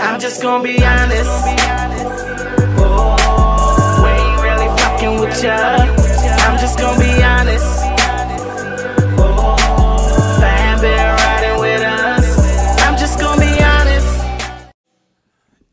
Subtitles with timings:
[0.00, 1.30] I'm just gonna be honest.
[2.78, 5.56] Oh, we ain't really fucking with ya.
[6.46, 7.66] I'm just gonna be honest.
[9.18, 12.80] Oh, fam been riding with us.
[12.80, 14.72] I'm just gonna be honest.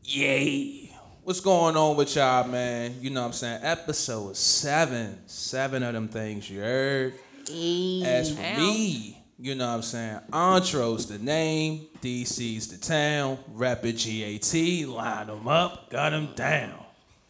[0.04, 0.92] Yay.
[1.24, 2.96] What's going on with y'all, man?
[3.02, 3.60] You know what I'm saying?
[3.64, 5.20] Episode seven.
[5.28, 7.14] Seven of them things you heard.
[7.48, 10.20] As for me, you know what I'm saying?
[10.32, 16.84] Entro's the name, DC's the town, Rapid GAT, line them up, got them down.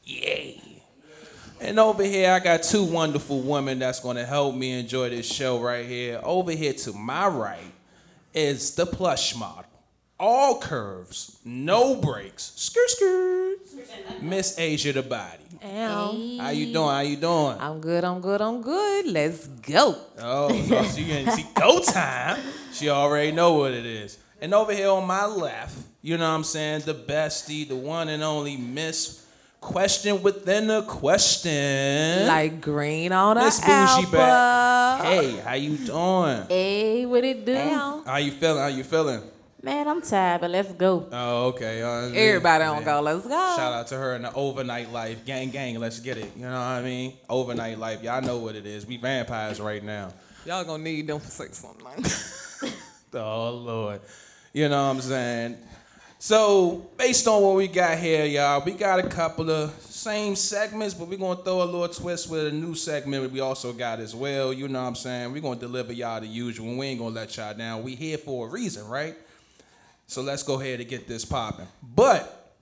[0.04, 0.62] Yay.
[1.60, 5.26] And over here, I got two wonderful women that's going to help me enjoy this
[5.26, 6.20] show right here.
[6.22, 7.74] Over here to my right
[8.34, 9.66] is the plush model.
[10.20, 12.54] All curves, no breaks.
[12.56, 14.22] Skirt, skirt.
[14.22, 15.45] Miss Asia the body.
[15.66, 16.38] Ow.
[16.40, 16.90] How you doing?
[16.90, 17.58] How you doing?
[17.60, 19.08] I'm good, I'm good, I'm good.
[19.08, 19.96] Let's go.
[20.20, 22.40] Oh, so she can see go time.
[22.72, 24.20] She already know what it is.
[24.40, 28.10] And over here on my left, you know what I'm saying, the bestie, the one
[28.10, 29.26] and only Miss
[29.66, 32.28] Question within a question.
[32.28, 35.02] Like green on a Miss Bougie back.
[35.02, 36.44] Hey, how you doing?
[36.48, 37.58] Hey, what it do?
[37.58, 38.04] Ow.
[38.06, 38.62] How you feeling?
[38.62, 39.22] How you feeling?
[39.66, 41.10] Man, I'm tired, but let's go.
[41.12, 41.82] Oh, okay.
[41.82, 42.84] Uh, Everybody on man.
[42.86, 43.02] go.
[43.02, 43.30] Let's go.
[43.30, 45.26] Shout out to her in the overnight life.
[45.26, 46.32] Gang, gang, let's get it.
[46.36, 47.14] You know what I mean?
[47.28, 48.04] Overnight life.
[48.04, 48.86] Y'all know what it is.
[48.86, 50.14] We vampires right now.
[50.46, 52.06] Y'all gonna need them to say something.
[53.18, 54.02] Oh Lord.
[54.52, 55.58] You know what I'm saying?
[56.20, 60.94] So based on what we got here, y'all, we got a couple of same segments,
[60.94, 64.14] but we're gonna throw a little twist with a new segment we also got as
[64.14, 64.52] well.
[64.52, 65.32] You know what I'm saying?
[65.32, 66.76] We're gonna deliver y'all the usual.
[66.76, 67.84] We ain't gonna let y'all down.
[67.84, 69.16] We here for a reason, right?
[70.08, 71.68] So let's go ahead and get this popping.
[71.82, 72.54] But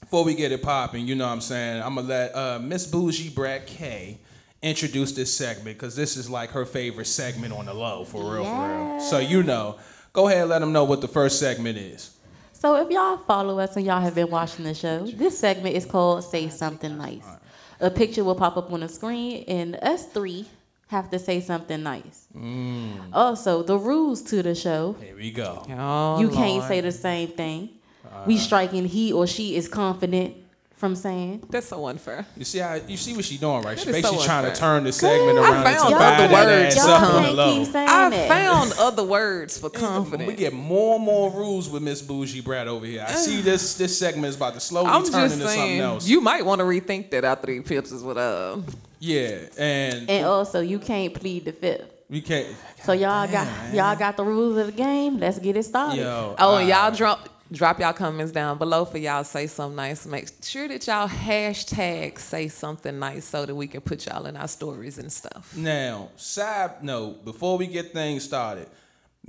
[0.00, 1.82] before we get it popping, you know what I'm saying?
[1.82, 4.18] I'm gonna let uh, Miss Bougie Brat K
[4.62, 8.44] introduce this segment because this is like her favorite segment on the low, for real,
[8.44, 9.00] for real.
[9.00, 9.78] So you know,
[10.12, 12.16] go ahead and let them know what the first segment is.
[12.52, 15.84] So if y'all follow us and y'all have been watching the show, this segment is
[15.84, 17.26] called Say Something Nice.
[17.80, 20.46] A picture will pop up on the screen and us three
[20.88, 22.26] have to say something nice.
[23.12, 25.64] Also, the rules to the show, Here we go.
[25.70, 26.68] oh, you can't Lord.
[26.68, 27.70] say the same thing.
[28.26, 30.34] we striking he or she is confident
[30.76, 31.42] from saying.
[31.48, 32.26] That's so unfair.
[32.36, 33.78] You see how you see what she doing, right?
[33.78, 36.32] She That is basically so trying to turn the segment I around found into other
[36.34, 36.76] words.
[36.76, 38.28] ass Y'all up on the can't keep saying I that.
[38.28, 40.26] found other words for confident.
[40.28, 43.04] We get more and more rules with Miss Bougie Brat over here.
[43.08, 45.80] I see this this segment is about to slowly I'm turn just into something saying,
[45.80, 46.06] else.
[46.06, 48.58] you might want to rethink that after these pictures with uh.
[49.06, 51.90] Yeah, and, And also, you can't plead the fifth.
[52.10, 52.54] we can't.
[52.82, 53.74] So y'all got man.
[53.74, 55.18] y'all got the rules of the game.
[55.18, 55.98] Let's get it started.
[55.98, 59.76] Yo, Oh, and uh, y'all drop drop y'all comments down below for y'all say something
[59.76, 60.06] nice.
[60.06, 64.36] Make sure that y'all hashtag say something nice so that we can put y'all in
[64.36, 65.56] our stories and stuff.
[65.56, 68.68] Now, side note, before we get things started,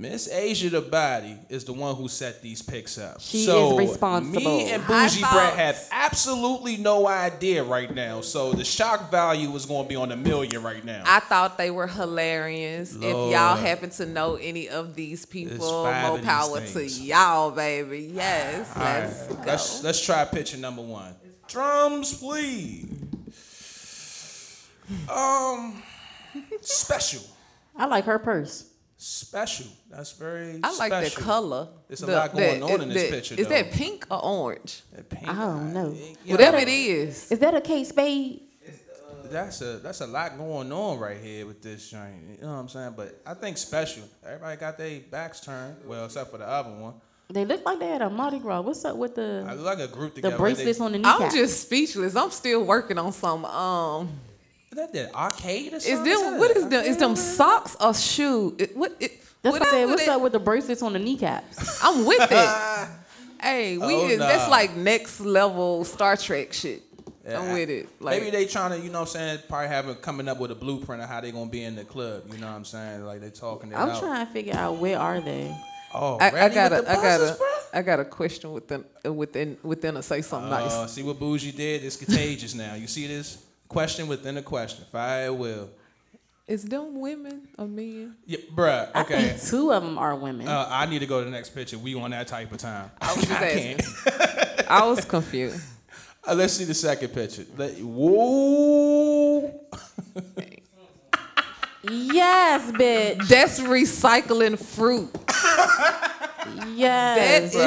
[0.00, 3.20] Miss Asia the body is the one who set these pics up.
[3.20, 4.40] She so is responsible.
[4.40, 8.20] Me and I Bougie thought- Brett have absolutely no idea right now.
[8.20, 11.02] So the shock value is going to be on a million right now.
[11.04, 12.94] I thought they were hilarious.
[12.94, 18.12] If y'all happen to know any of these people, more power to y'all, baby.
[18.14, 19.42] Yes, All let's right, go.
[19.46, 21.12] let's let's try picture number one.
[21.48, 22.88] Drums, please.
[25.12, 25.82] Um,
[26.60, 27.22] special,
[27.76, 28.67] I like her purse.
[28.98, 29.66] Special.
[29.90, 30.58] That's very.
[30.58, 30.82] Special.
[30.82, 31.68] I like the color.
[31.86, 34.22] There's a The- lot going the- on in this the- picture, Is that pink or
[34.22, 34.82] orange?
[34.92, 35.96] That pink I don't know.
[36.24, 37.30] Yeah, Whatever it is.
[37.32, 38.42] Is that a Kate Spade?
[39.30, 42.14] That's a that's a lot going on right here with this joint.
[42.40, 42.94] You know what I'm saying?
[42.96, 44.04] But I think special.
[44.24, 45.76] Everybody got their backs turned.
[45.84, 46.94] Well, except for the other one.
[47.30, 48.62] They look like they had a Mardi Gras.
[48.62, 49.44] What's up with the?
[49.46, 50.34] I the look like a group together.
[50.34, 51.20] the bracelets they, on the kneecap?
[51.20, 52.16] I'm just speechless.
[52.16, 53.44] I'm still working on some.
[53.44, 54.08] Um,
[54.70, 56.04] Is that the arcade or is something?
[56.12, 56.84] them what is them?
[56.84, 58.54] Is them socks or shoe?
[58.58, 58.94] It, what?
[59.00, 59.12] It,
[59.42, 59.72] That's what I said.
[59.72, 61.82] whatever What's that- up with the bracelets on the kneecaps?
[61.82, 62.88] I'm with it.
[63.42, 66.82] hey, we Oh, is, that's like next level Star Trek shit.
[67.26, 67.88] Yeah, I'm with it.
[68.00, 70.50] Like, Maybe they trying to, you know what I'm saying, probably having coming up with
[70.50, 72.24] a blueprint of how they gonna be in the club.
[72.32, 73.04] You know what I'm saying?
[73.04, 74.00] Like they talking it I'm out.
[74.00, 75.54] trying to figure out where are they.
[75.94, 77.46] Oh, I, I got with a, the I got buzzers, a, bro?
[77.74, 80.92] I got a question within, uh, within, within a say something Uh, nice.
[80.92, 81.84] see what Bougie did?
[81.84, 82.74] It's contagious now.
[82.74, 83.38] You see this?
[83.68, 84.84] Question within a question.
[84.90, 85.70] Fire at will.
[86.46, 88.16] Is them women or men?
[88.24, 88.88] Yeah, bruh.
[88.94, 89.28] I Okay.
[89.28, 90.48] think two of them are women.
[90.48, 91.76] Uh, I need to go to the next picture.
[91.76, 92.90] We on that type of time.
[93.02, 93.80] I was just can't.
[93.80, 94.64] asking.
[94.70, 95.62] I was confused.
[96.26, 97.44] Uh, let's see the second picture.
[97.58, 99.42] Let, whoa.
[101.82, 103.28] yes, bitch.
[103.28, 105.10] That's recycling fruit.
[106.56, 107.54] That Yes.
[107.54, 107.60] is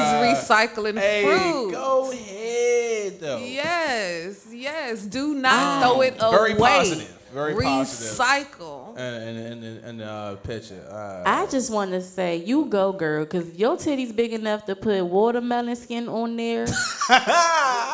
[0.49, 1.71] recycling Hey, fruit.
[1.71, 3.37] go ahead though.
[3.39, 5.01] Yes, yes.
[5.03, 5.79] Do not ah.
[5.81, 6.69] throw it Very away.
[6.69, 7.17] positive.
[7.33, 8.17] Very positive.
[8.25, 8.80] Recycle.
[8.97, 10.85] In, in, in, in the uh, picture.
[10.89, 14.75] Uh, I just want to say, you go, girl, because your titties big enough to
[14.75, 16.65] put watermelon skin on there,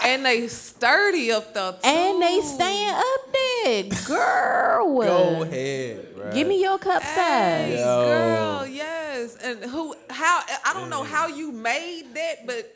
[0.03, 1.71] and they sturdy up there.
[1.73, 1.79] Too.
[1.83, 4.95] and they stand up there, girl.
[5.01, 6.31] go ahead, bro.
[6.33, 7.79] Give me your cup Hey, size.
[7.79, 8.05] Yo.
[8.05, 9.38] girl, yes.
[9.44, 9.95] And who?
[10.09, 10.41] How?
[10.65, 12.73] I don't know how you made that, but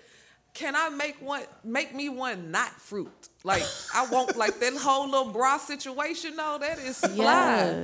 [0.53, 1.43] can I make one?
[1.63, 3.11] Make me one not fruit.
[3.43, 3.63] Like
[3.95, 6.35] I want like that whole little bra situation.
[6.35, 7.15] No, that is fly.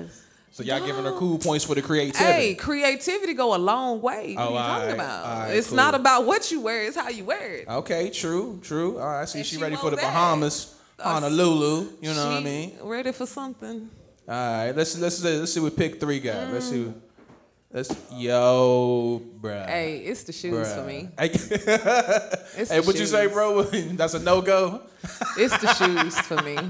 [0.06, 0.24] Yes.
[0.58, 2.24] So y'all giving her cool points for the creativity.
[2.34, 4.34] Hey, creativity go a long way.
[4.34, 5.26] What Oh, are you talking alright, about?
[5.28, 5.76] alright, it's cool.
[5.76, 7.68] not about what you wear; it's how you wear it.
[7.68, 8.98] Okay, true, true.
[8.98, 9.98] All right, I see she she ready for the.
[9.98, 11.90] Bahamas, Honolulu.
[12.02, 12.76] You know what I mean?
[12.82, 13.88] Ready for something?
[14.28, 16.52] All right, let's let's let's see what pick three got.
[16.52, 16.86] Let's see.
[16.86, 17.02] what-
[17.72, 19.68] Let's yo, bruh.
[19.68, 21.10] Hey, it's the shoes for me.
[21.20, 21.28] Hey,
[22.66, 23.62] hey what you say, bro?
[23.94, 24.82] That's a no go.
[25.38, 26.58] It's the shoes for me.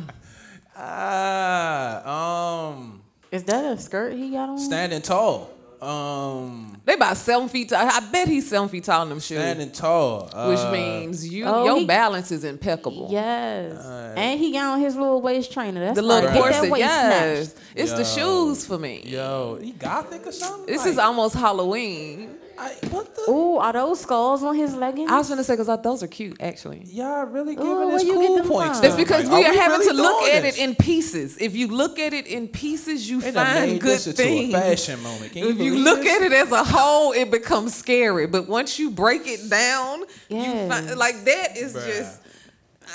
[0.79, 2.96] Ah, um,
[3.31, 4.57] Is that a skirt he got on?
[4.57, 5.49] standing tall.
[5.81, 7.77] Um, They about seven feet tall.
[7.87, 9.37] I bet he's seven feet tall in them shoes.
[9.37, 10.27] standing tall.
[10.33, 13.09] Uh, which means you oh, your he- balance is impeccable.
[13.11, 13.85] Yes.
[14.17, 15.79] and he got on his little waist trainer.
[15.81, 16.33] That's The little right.
[16.33, 17.51] That corset, waist yes.
[17.53, 17.67] snatched.
[17.75, 19.03] It's the shoes for me.
[19.05, 20.65] yo, he gothic or something?
[20.65, 22.36] This Like, is almost Halloween.
[22.59, 23.29] I, what the?
[23.31, 25.09] Ooh, are those skulls on his leggings?
[25.11, 26.83] I was gonna say because those are cute actually.
[26.85, 28.79] Y'all really giving Ooh, this you cool get them points?
[28.79, 28.81] from?
[28.89, 30.57] That's because Like, we are having really to look doing at this?
[30.57, 31.37] it in pieces.
[31.39, 34.23] If you look at it in pieces, you They done find made good this into
[34.23, 34.53] things.
[34.53, 35.31] a fashion moment.
[35.33, 36.15] Can you if you believe look this?
[36.15, 38.27] at it as a whole, it becomes scary.
[38.27, 41.85] But once you break it down, you find like that is Bruh.
[41.87, 42.21] just.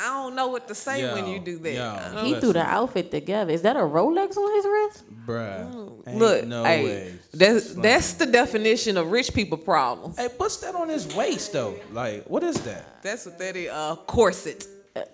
[0.01, 1.73] I don't know what to say when you do that.
[2.15, 2.25] yo.
[2.25, 3.53] He threw the outfit together.
[3.53, 5.05] Is that a Rolex on his wrist?
[5.27, 5.93] Bruh.
[6.07, 7.15] Ain't Look, no hey, way.
[7.33, 10.17] that's Just that's the definition of rich people problems.
[10.17, 11.75] Hey, what's that on his waist though?
[11.93, 13.03] Like, what is that?
[13.03, 13.71] That's what that is.
[13.71, 14.67] Uh, corset.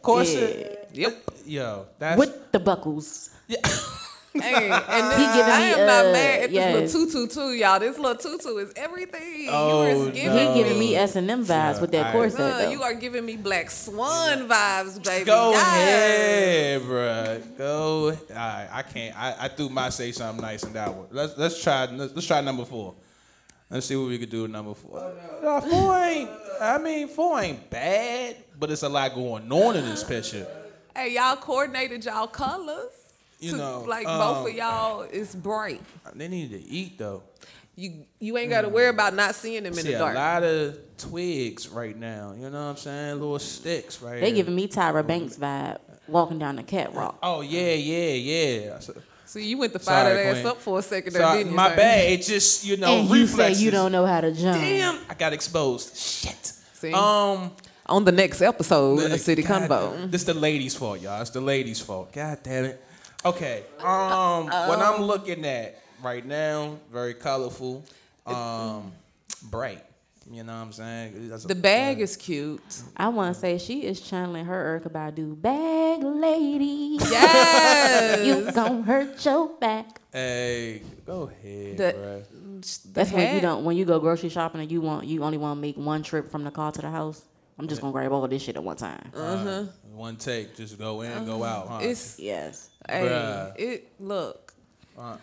[0.03, 0.91] Corset?
[0.93, 1.31] Yep.
[1.47, 3.31] Yo, that's With the buckles.
[4.41, 6.75] Hey, and then He giving I me, am not uh, mad at yes.
[6.93, 7.79] this little tutu too, y'all.
[7.81, 9.49] This little tutu is everything.
[9.51, 10.53] Oh, you are giving no.
[10.55, 12.41] He giving me S and M vibes with that I- corset.
[12.41, 12.71] Uh, though.
[12.71, 15.25] you are giving me Black Swan vibes, baby.
[15.25, 15.63] Go Yes.
[15.67, 17.59] ahead, bruh.
[17.59, 18.11] Go.
[18.11, 19.17] All right, I can't.
[19.19, 21.07] I, I threw my say something nice in that one.
[21.11, 22.95] Let's let's try let's, let's try number four.
[23.71, 25.13] Let's see what we could do with number four.
[25.43, 26.31] No, four ain't.
[26.61, 30.47] I mean, four ain't bad, but it's a lot going on in this picture.
[30.97, 32.93] Hey, y'all coordinated y'all colors.
[33.41, 35.81] You to- know, like um, both of y'all is bright.
[36.15, 37.23] They need to eat though.
[37.77, 40.15] You you ain't got to worry about not seeing them in See the dark.
[40.15, 42.33] a lot of twigs right now.
[42.37, 43.15] You know what I'm saying?
[43.21, 44.21] Little sticks right.
[44.21, 44.37] they here.
[44.37, 47.19] giving me Tyra Banks vibe walking down the catwalk.
[47.23, 48.79] Oh yeah, yeah, yeah.
[48.81, 48.95] So,
[49.27, 51.37] So you went to fire Sorry, that ass up for a second there, so I-
[51.37, 51.57] didn't you?
[51.57, 52.11] my bad.
[52.11, 53.63] It just you know and you say reflexes.
[53.63, 54.61] you don't know how to jump.
[54.61, 55.97] Damn, I got exposed.
[55.97, 56.53] Shit.
[56.73, 56.93] See?
[56.93, 57.53] Um,
[57.87, 60.11] On the next episode of City God, Convo.
[60.11, 61.21] This the ladies' fault, y'all.
[61.21, 62.13] It's the ladies' fault.
[62.13, 62.85] God damn it.
[63.25, 63.65] Okay.
[63.81, 67.85] Um, what I'm looking at right now, very colorful,
[68.27, 68.93] um,
[69.51, 69.85] bright.
[70.31, 71.29] You know what I'm saying?
[71.31, 72.61] That's a- The bag is cute.
[72.97, 76.99] I want to say she is channeling her Erykah Badu bag lady.
[77.01, 78.27] Yes.
[78.27, 80.01] you gon' hurt your back.
[80.13, 82.93] Hey, go ahead, The- bruh.
[82.93, 85.57] That's when you don't when you go grocery shopping and you want you only want
[85.57, 87.23] to make one trip from the car to the house.
[87.59, 89.11] I'm just gonna grab all this shit at one time.
[89.15, 91.67] Uh, one take, just go in, and go out.
[91.69, 91.79] Uh-huh.
[91.83, 92.68] It's Yes.
[92.89, 93.53] Hey, Bruh.
[93.59, 94.53] it look.
[94.99, 95.17] Uh.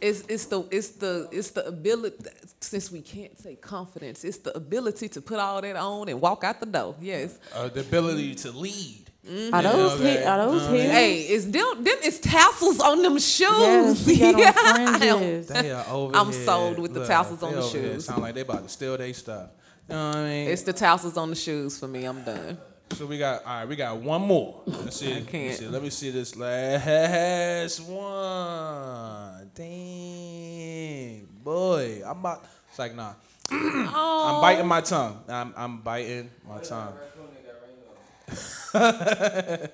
[0.00, 2.16] It's it's the it's the it's the ability
[2.60, 6.44] since we can't say confidence, it's the ability to put all that on and walk
[6.44, 6.94] out the door.
[7.00, 7.38] Yes.
[7.54, 9.04] uh, the ability to lead.
[9.52, 10.18] Are those Okay.
[10.18, 10.90] hit, are those Uh, heels?
[10.92, 13.48] Hey, it's them them it's tassels on them shoes.
[13.58, 14.42] Yes, she got on
[15.02, 15.16] Yeah.
[15.16, 15.46] fringes.
[15.48, 18.04] They are over I'm sold with the Look, tassels on the over here shoes.
[18.04, 19.48] Sound like they about to steal their stuff.
[19.88, 20.48] You know what I mean?
[20.48, 22.04] It's the tassels on the shoes for me.
[22.04, 22.58] I'm done.
[22.92, 23.68] So we got all right.
[23.68, 24.62] We got one more.
[24.66, 25.10] Let's see.
[25.10, 25.56] I Let me can't.
[25.58, 29.50] see, let me see this last one.
[29.54, 32.44] Dang, boy, I'm about.
[32.68, 33.14] It's like nah.
[33.50, 35.22] I'm biting my tongue.
[35.28, 36.94] I'm I'm biting my tongue.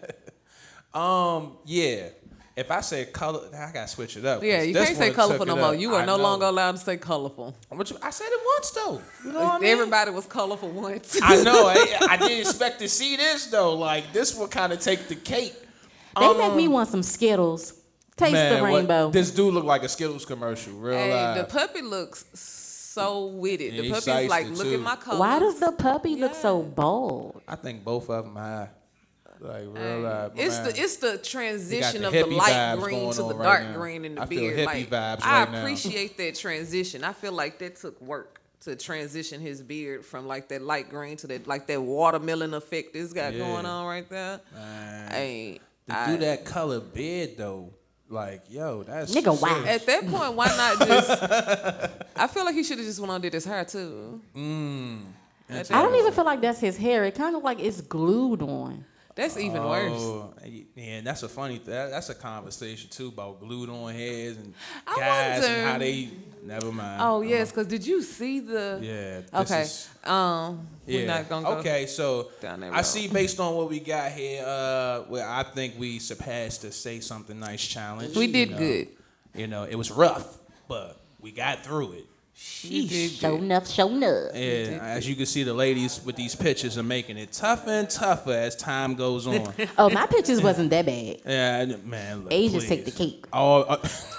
[0.95, 2.09] um, yeah.
[2.55, 4.43] If I say color, I gotta switch it up.
[4.43, 5.73] Yeah, you can't say colorful no more.
[5.75, 5.81] up.
[5.81, 6.23] You are I no know.
[6.23, 7.57] longer allowed to say colorful.
[7.71, 9.01] What you- I said it once though.
[9.25, 9.71] You know what I mean?
[9.71, 11.19] Everybody was colorful once.
[11.23, 11.67] I know.
[11.69, 13.75] I, I didn't expect to see this though.
[13.75, 15.55] Like this will kind of take the cake.
[16.21, 17.73] They make me um, want some Skittles.
[18.19, 19.11] Taste Man, the what- rainbow.
[19.11, 20.75] this dude look like a Skittles commercial.
[20.75, 21.37] Real Hey, live.
[21.39, 23.73] the puppy looks so with it.
[23.73, 24.75] Yeah, The puppy's like, look too.
[24.75, 25.21] at my colors.
[25.21, 27.41] Why does the puppy look so bold?
[27.49, 28.69] I think both of them high.
[29.43, 30.33] Like real live.
[30.37, 30.65] It's man.
[30.67, 33.73] the it's the transition the of the light green to the on right dark now.
[33.77, 34.67] green in the I feel beard.
[34.67, 35.59] like, vibes I right now.
[35.61, 37.03] appreciate that transition.
[37.03, 41.17] I feel like that took work to transition his beard from like that light green
[41.17, 43.41] to that like that watermelon effect this got Yeah.
[43.41, 44.41] going on right there.
[44.55, 45.11] Man.
[45.11, 47.71] Hey, to I- do that color beard though.
[48.09, 49.49] Like, yo, that's Nigga, why?
[49.55, 49.69] serious.
[49.69, 52.03] At that point, why not just?
[52.17, 54.21] I feel like he should have just went on and did his hair too.
[54.37, 55.01] Mm.
[55.49, 57.05] At that I don't even feel like that's his hair.
[57.05, 58.85] It kind of like it's glued on.
[59.15, 59.93] That's even worse.
[59.93, 61.59] Oh, yeah, and that's a funny.
[61.59, 64.55] That, that's a conversation too about glued on heads and
[64.87, 66.09] I guys and how they.
[66.45, 67.03] Never mind.
[67.03, 68.79] Oh yes, because did you see the?
[68.83, 69.41] Yeah.
[69.41, 69.63] Okay.
[69.63, 71.07] is- Um, we're yeah.
[71.07, 71.53] not gonna go.
[71.59, 75.99] Okay, so I see based on what we got here, uh, well, I think we
[76.01, 78.17] surpassed the say something nice challenge.
[78.17, 78.59] We you did know.
[78.59, 78.89] good.
[79.35, 80.39] You know, it was rough,
[80.69, 82.07] but we got through it.
[82.63, 84.31] Did Show enough, show enough.
[84.35, 87.91] And as you can see, the ladies with these pictures are making it tougher and
[87.91, 89.53] tougher as time goes on.
[89.79, 91.21] Oh, my pictures wasn't that bad.
[91.27, 92.25] yeah, man.
[92.25, 93.27] Look, Asians take the cake.
[93.33, 93.79] All,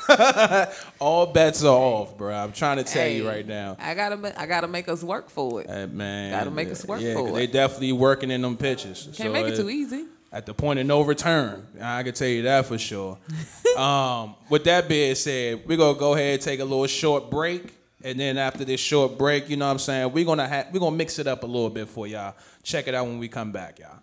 [1.00, 2.34] all bets are off, bro.
[2.34, 3.77] I'm trying to tell you right now.
[3.79, 5.67] I gotta, I gotta make us work for it.
[5.70, 7.34] Uh, man, Gotta make us work yeah, for it.
[7.34, 9.03] They definitely working in them pitches.
[9.05, 10.05] Can't So make it it- too easy.
[10.32, 13.20] At the point of no return, I can tell you that for sure.
[13.77, 17.72] um, with that being said, we're gonna go ahead and take a little short break,
[18.03, 20.79] and then after this short break, you know what I'm saying, we're gonna ha- we're
[20.79, 22.36] gonna mix it up a little bit for y'all.
[22.63, 24.00] Check it out when we come back, y'all.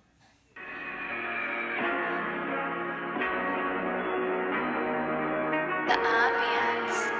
[5.89, 7.11] The ambience.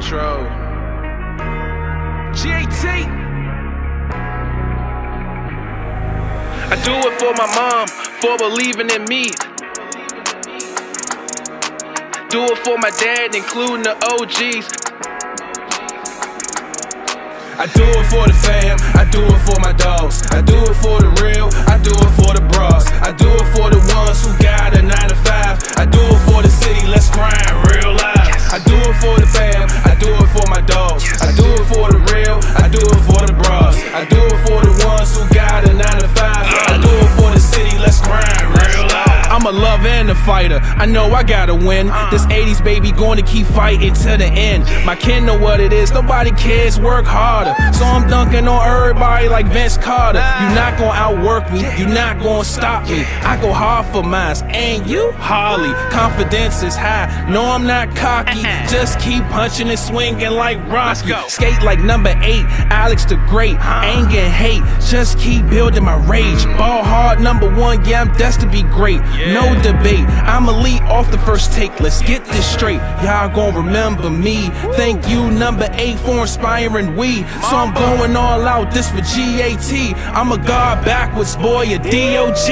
[0.00, 0.44] Intro.
[2.34, 3.19] GAT.
[6.72, 7.88] I do it for my mom,
[8.22, 9.26] for believing in me.
[12.30, 14.70] Do it for my dad, including the OGs.
[17.58, 20.22] I do it for the fam, I do it for my dogs.
[20.30, 22.86] I do it for the real, I do it for the bros.
[23.02, 25.74] I do it for the ones who got a 9 to 5.
[25.76, 28.19] I do it for the city, let's grind real live.
[28.52, 31.04] I do it for the fam, I do it for my dogs.
[31.22, 33.78] I do it for the real, I do it for the bras.
[33.94, 36.18] I do it for the ones who got a 9 to 5.
[36.18, 39.19] I do it for the city, let's grind real live.
[39.30, 40.58] I'm a lover and a fighter.
[40.62, 41.86] I know I gotta win.
[42.10, 44.64] This 80s baby going to keep fighting to the end.
[44.84, 45.92] My kin know what it is.
[45.92, 46.80] Nobody cares.
[46.80, 47.54] Work harder.
[47.72, 50.18] So I'm dunking on everybody like Vince Carter.
[50.18, 51.60] You not gonna outwork me.
[51.78, 53.04] You not gonna stop me.
[53.22, 54.20] I go hard for mine.
[54.50, 55.12] Ain't you?
[55.12, 55.72] Harley.
[55.90, 57.26] Confidence is high.
[57.30, 58.42] No, I'm not cocky.
[58.68, 61.12] Just keep punching and swinging like Rocky.
[61.28, 62.44] Skate like number eight.
[62.70, 63.56] Alex the Great.
[63.60, 64.62] Anger and hate.
[64.90, 66.44] Just keep building my rage.
[66.58, 67.84] Ball hard number one.
[67.84, 69.00] Yeah, I'm destined to be great.
[69.28, 70.06] No debate.
[70.24, 71.78] I'm elite off the first take.
[71.80, 72.80] Let's get this straight.
[73.02, 74.48] Y'all gon' remember me.
[74.74, 77.22] Thank you, number eight, for inspiring we.
[77.48, 78.72] So I'm going all out.
[78.72, 79.72] This for GAT.
[80.14, 82.50] I'm a god backwards boy, a DOG.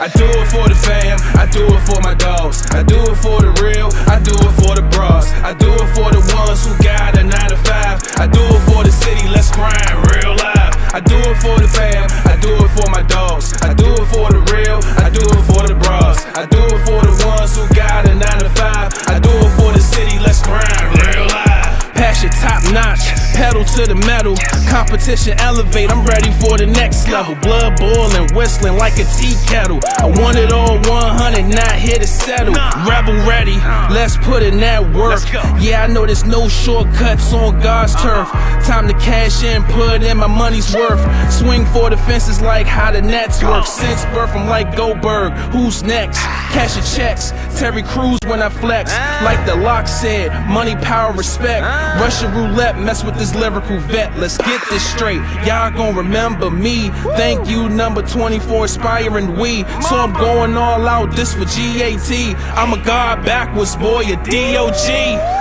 [0.00, 2.66] I do it for the fam, I do it for my dogs.
[2.70, 5.32] I do it for the real, I do it for the bras.
[5.42, 8.02] I do it for the ones who got a 9 to 5.
[8.16, 10.55] I do it for the city, let's grind real live.
[10.96, 13.52] I do it for the fam, I do it for my dogs.
[13.60, 16.24] I do it for the real, I do it for the bras.
[16.32, 19.04] I do it for the ones who got a 9 to 5.
[19.04, 20.64] I do it for the city, let's grind
[20.96, 21.92] real live.
[21.92, 24.34] Passion top notch, pedal to the metal.
[24.68, 27.34] Competition elevate, I'm ready for the next level.
[27.36, 29.78] Blood boiling, whistling like a tea kettle.
[29.98, 32.54] I want it all 100, not here to settle.
[32.88, 33.56] Rebel ready,
[33.92, 35.20] let's put in that work.
[35.60, 38.28] Yeah, I know there's no shortcuts on God's turf.
[38.66, 41.00] Time to cash in, put in my money's worth.
[41.30, 43.66] Swing for the fences like how the Nets work.
[43.66, 45.32] Since birth, I'm like Goldberg.
[45.52, 46.18] Who's next?
[46.56, 47.32] Cash your checks.
[47.58, 48.92] Terry Crews when I flex.
[49.22, 51.64] Like the LOX said, money, power, respect.
[52.00, 54.16] Russian roulette, mess with this lyrical vet.
[54.18, 55.20] Let's get this straight.
[55.46, 56.90] Y'all gon' remember me.
[57.16, 59.62] Thank you, number 24, inspiring we.
[59.88, 61.12] So I'm going all out.
[61.12, 62.10] This for GAT.
[62.56, 64.88] I'm a god backwards boy, a DOG.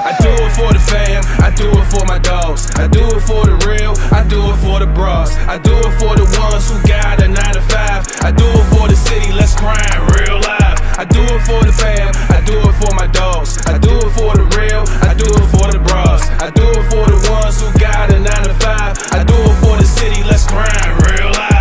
[0.05, 2.71] I do it for the fam, I do it for my dogs.
[2.75, 5.31] I do it for the real, I do it for the bros.
[5.47, 8.05] I do it for the ones who got a 9 to 5.
[8.21, 10.64] I do it for the city, let's grind real live.
[10.97, 13.57] I do it for the fam, I do it for my dogs.
[13.67, 16.23] I do it for the real, I do it for the bras.
[16.39, 18.97] I do it for the ones who got a 9 to 5.
[19.11, 21.54] I do it for the city, let's grind real live.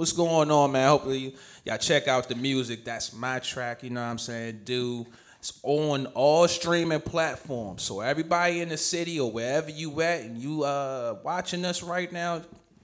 [0.00, 0.88] What's going on, man?
[0.88, 2.86] Hopefully, y'all check out the music.
[2.86, 4.62] That's my track, you know what I'm saying?
[4.64, 5.06] Do
[5.38, 7.82] it's on all streaming platforms.
[7.82, 12.10] So everybody in the city or wherever you at and you uh watching us right
[12.10, 12.40] now,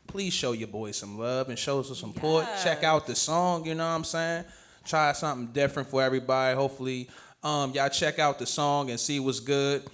[0.06, 2.44] please show your boy some love and show us some support.
[2.62, 4.44] Check out the song, you know what I'm saying?
[4.84, 6.54] Try something different for everybody.
[6.54, 7.08] Hopefully,
[7.42, 9.84] Um, y'all check out the song and see what's good.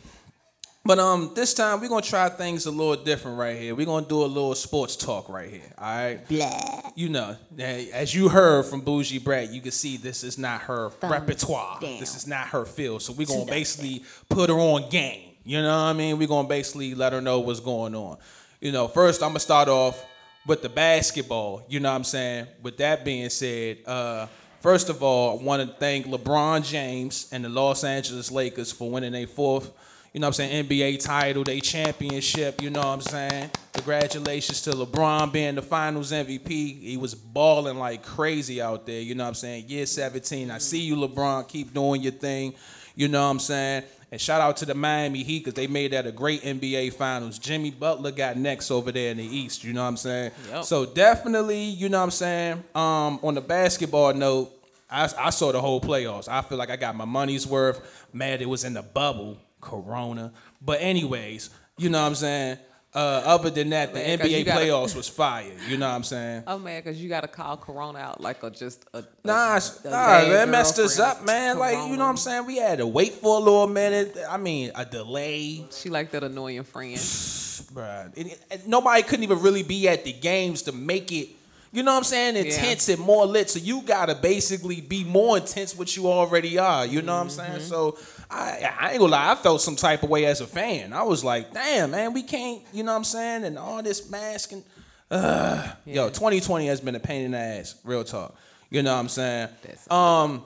[0.84, 3.74] But um, this time we're gonna try things a little different right here.
[3.74, 5.72] We're gonna do a little sports talk right here.
[5.78, 6.28] All right.
[6.28, 6.90] Blah.
[6.96, 10.90] You know, as you heard from Bougie Brat, you can see this is not her
[10.90, 11.78] Thumbs repertoire.
[11.80, 12.00] down.
[12.00, 13.02] This is not her field.
[13.02, 15.30] So we're gonna basically put her on game.
[15.44, 16.18] You know what I mean?
[16.18, 18.18] We're gonna basically let her know what's going on.
[18.60, 20.04] You know, first I'm gonna start off
[20.46, 21.62] with the basketball.
[21.68, 22.48] You know what I'm saying?
[22.60, 24.26] With that being said, uh,
[24.60, 28.90] first of all, I want to thank LeBron James and the Los Angeles Lakers for
[28.90, 29.70] winning their fourth
[30.12, 33.50] you know what I'm saying, NBA title, they championship, you know what I'm saying?
[33.72, 36.48] Congratulations to LeBron being the finals MVP.
[36.48, 39.64] He was balling like crazy out there, you know what I'm saying?
[39.68, 40.50] Year 17.
[40.50, 41.48] I see you, LeBron.
[41.48, 42.52] Keep doing your thing,
[42.94, 43.84] you know what I'm saying?
[44.10, 47.38] And shout out to the Miami Heat because they made that a great NBA finals.
[47.38, 50.32] Jimmy Butler got next over there in the East, you know what I'm saying?
[50.50, 50.64] Yep.
[50.64, 52.64] So definitely, you know what I'm saying?
[52.74, 54.52] Um, on the basketball note,
[54.90, 56.28] I, I saw the whole playoffs.
[56.28, 58.06] I feel like I got my money's worth.
[58.12, 60.32] Mad it was in the bubble, Corona.
[60.60, 62.58] But anyways, you know what I'm saying.
[62.94, 65.50] Uh, other than that, the Man, 'cause NBA gotta- playoffs was fire.
[65.66, 66.42] You know what I'm saying.
[66.46, 69.02] Oh man, because you got to call Corona out like a just a.
[69.24, 71.58] Nah, a, nah, that messed us up, man.
[71.58, 72.44] Like, you know what I'm saying?
[72.44, 74.14] We had to wait for a little minute.
[74.28, 75.64] I mean, a delay.
[75.70, 76.98] She like that annoying friend.
[77.72, 78.66] Bruh.
[78.66, 81.28] Nobody couldn't even really be at the games to make it,
[81.72, 83.48] you know what I'm saying, intense and more lit.
[83.50, 86.84] So you gotta basically be more intense what you already are.
[86.86, 87.60] You know what I'm saying?
[87.60, 87.98] So
[88.30, 90.92] I, I ain't gonna lie, I felt some type of way as a fan.
[90.92, 93.44] I was like, damn, man, we can't, you know what I'm saying?
[93.44, 94.62] And all this masking.
[95.10, 98.34] uh, yo, 2020 has been a pain in the ass, real talk.
[98.70, 99.48] You know what I'm saying?
[99.62, 100.44] That's- Um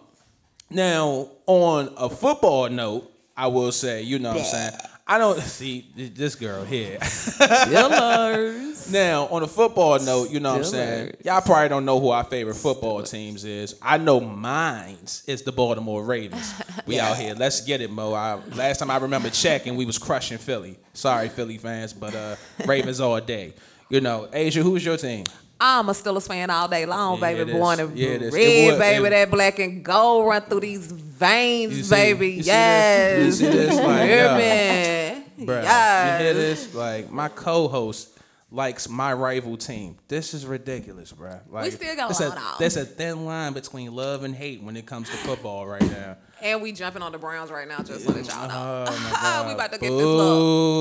[0.69, 4.73] now, on a football note, I will say, you know what I'm saying?
[5.09, 6.99] I don't see this girl here.
[7.01, 8.91] Dillers.
[8.91, 11.15] Now, on a football note, you know what I'm saying?
[11.25, 13.77] Y'all probably don't know who our favorite football teams is.
[13.81, 16.53] I know mine's is the Baltimore Ravens.
[16.87, 17.35] We out here.
[17.35, 18.15] Let's get it, Mo.
[18.15, 20.79] I, last time I remember checking, we was crushing Philly.
[20.93, 23.55] Sorry, Philly fans, but uh, Ravens all day.
[23.89, 25.25] You know, Asia, who's your team?
[25.59, 27.53] I'm a Steelers fan all day long, Yeah, baby.
[27.53, 29.07] Born and Yeah, red, baby.
[29.07, 32.31] it- that black and gold run through these You veins, see- baby.
[32.33, 33.17] you see yes.
[33.17, 33.41] this?
[33.41, 33.75] You see this?
[33.81, 35.15] Like, Hear yeah.
[35.39, 35.47] me?
[35.47, 36.21] Bruh, Yes.
[36.21, 36.75] You hear this?
[36.75, 38.11] Like my co-host
[38.51, 39.97] likes my rival team.
[40.09, 41.41] This is ridiculous, bruh.
[41.51, 42.43] Like, we still there's a, on.
[42.59, 46.17] There's a thin line between love and hate when it comes to football right now.
[46.43, 48.85] And we jumping on the Browns right now, just so that y'all know.
[48.89, 49.47] Oh, my God.
[49.49, 50.17] we about to get this Boo.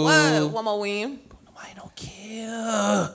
[0.03, 0.43] love.
[0.43, 0.51] What?
[0.53, 1.19] One more win.
[1.57, 3.09] I don't care.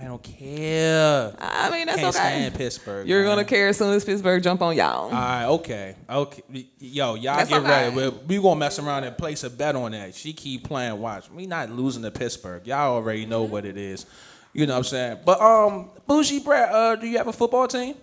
[0.00, 1.34] I don't care.
[1.40, 2.24] I mean, that's Can't okay.
[2.24, 3.08] stand Pittsburgh.
[3.08, 3.32] You're man.
[3.32, 5.06] gonna care as soon as Pittsburgh jump on y'all.
[5.06, 6.66] All right, okay, okay.
[6.78, 7.90] Yo, y'all That's get okay.
[7.90, 7.96] ready.
[7.96, 10.14] We, we gonna mess around and place a bet on that.
[10.14, 11.00] She keep playing.
[11.00, 12.64] Watch, we not losing to Pittsburgh.
[12.64, 14.06] Y'all already know what it is.
[14.52, 15.18] You know what I'm saying?
[15.24, 17.96] But um, Bougie uh, do you have a football team?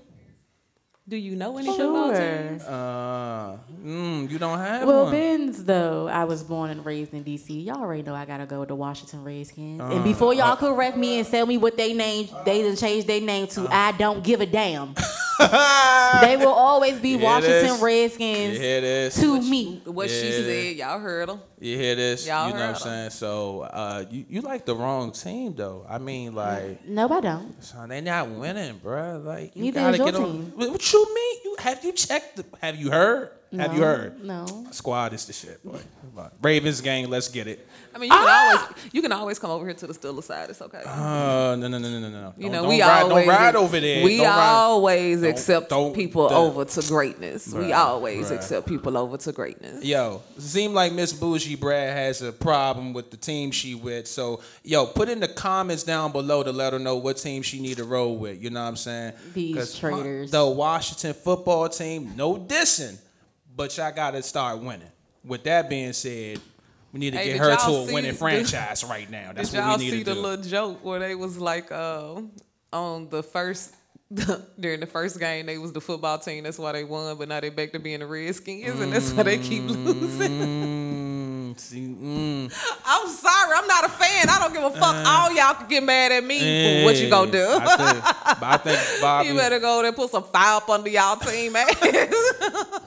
[1.07, 2.63] Do you know any football teams?
[2.63, 5.11] Uh, mm, you don't have Well, one.
[5.11, 7.61] Ben's though, I was born and raised in D.C.
[7.61, 9.81] Y'all already know I gotta go with the Washington Redskins.
[9.81, 13.05] Uh, and before y'all correct me and tell me what they name, they done changed
[13.05, 13.67] their name Uh.
[13.67, 14.95] to I don't give a damn.
[15.39, 17.81] they will always be Washington this?
[17.81, 19.19] Redskins you hear this?
[19.19, 19.81] to me.
[19.85, 20.43] What she Yeah.
[20.45, 21.41] said, y'all heard them.
[21.59, 22.27] You hear this?
[22.27, 23.09] Y'all you know what I'm saying?
[23.11, 25.85] So, uh, you, you like the wrong team though.
[25.89, 27.63] I mean, like, No, I don't.
[27.63, 29.23] son, they not winning, bruh.
[29.23, 30.25] Like, you Neither gotta is your get on.
[30.31, 30.51] team.
[30.55, 31.37] What what you mean?
[31.43, 32.37] You have you checked?
[32.37, 33.29] The, have you heard?
[33.59, 34.23] Have you heard?
[34.23, 34.45] No.
[34.71, 35.63] Squad is the shit.
[35.63, 35.79] Boy.
[36.41, 37.67] Ravens gang, let's get it.
[37.93, 40.49] I mean, you can always you can always come over here to the Steelers side.
[40.49, 40.81] It's okay.
[40.85, 42.33] Uh, no, no, no, no, no, no.
[42.37, 44.03] you Don't- know, don't we ride, always don't ride over there.
[44.03, 47.53] We Don't always Don't- accept don't- people don't- over to greatness.
[47.53, 48.35] we always bruh.
[48.35, 49.83] accept people over to greatness.
[49.83, 54.07] Yo, it seem like Miss Bougie Brat has a problem with the team she with.
[54.07, 57.61] So, yo, put in the comments down below to let her know what team she
[57.61, 58.41] need to roll with.
[58.43, 59.13] You know what I'm saying?
[59.33, 60.31] These 'Cause traitors.
[60.31, 62.97] The Washington football team, no dissing,
[63.55, 64.91] but y'all got to start winning.
[65.23, 66.39] With that being said,
[66.91, 69.33] we need to Hey, get her to a winning franchise right now.
[69.33, 72.21] That's Did what y'all see the little joke where they was like uh,
[72.71, 73.75] on the first
[74.59, 77.39] during the first game they was the football team that's why they won but now
[77.39, 80.84] they back to being the Redskins and that's why they keep losing.
[81.55, 82.57] Mm, see.
[82.85, 84.29] I'm sorry, I'm not a fan.
[84.29, 84.95] I don't give a fuck.
[85.05, 86.39] All y'all can get mad at me.
[86.39, 87.47] for what you gonna do?
[87.49, 89.27] I think, I think Bobby.
[89.29, 91.75] you better go there and put some fire up under y'all team ass.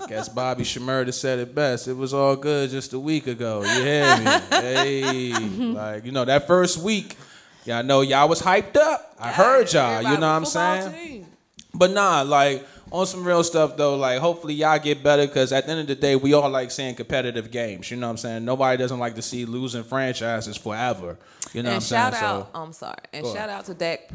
[0.09, 1.88] Guess Bobby Shmurda said it best.
[1.88, 3.62] It was all good just a week ago.
[3.62, 4.24] You hear me?
[4.50, 7.16] hey, like you know that first week,
[7.64, 9.14] y'all know y'all was hyped up.
[9.18, 10.02] I heard y'all.
[10.02, 10.92] You know what I'm saying?
[10.92, 11.26] team.
[11.74, 13.96] But nah, like on some real stuff though.
[13.96, 16.70] Like hopefully y'all get better because at the end of the day, we all like
[16.70, 17.90] seeing competitive games.
[17.90, 18.44] You know what I'm saying?
[18.44, 21.18] Nobody doesn't like to see losing franchises forever.
[21.53, 22.24] You know and what I'm shout saying?
[22.24, 24.11] out, So I'm sorry, and shout out to Dak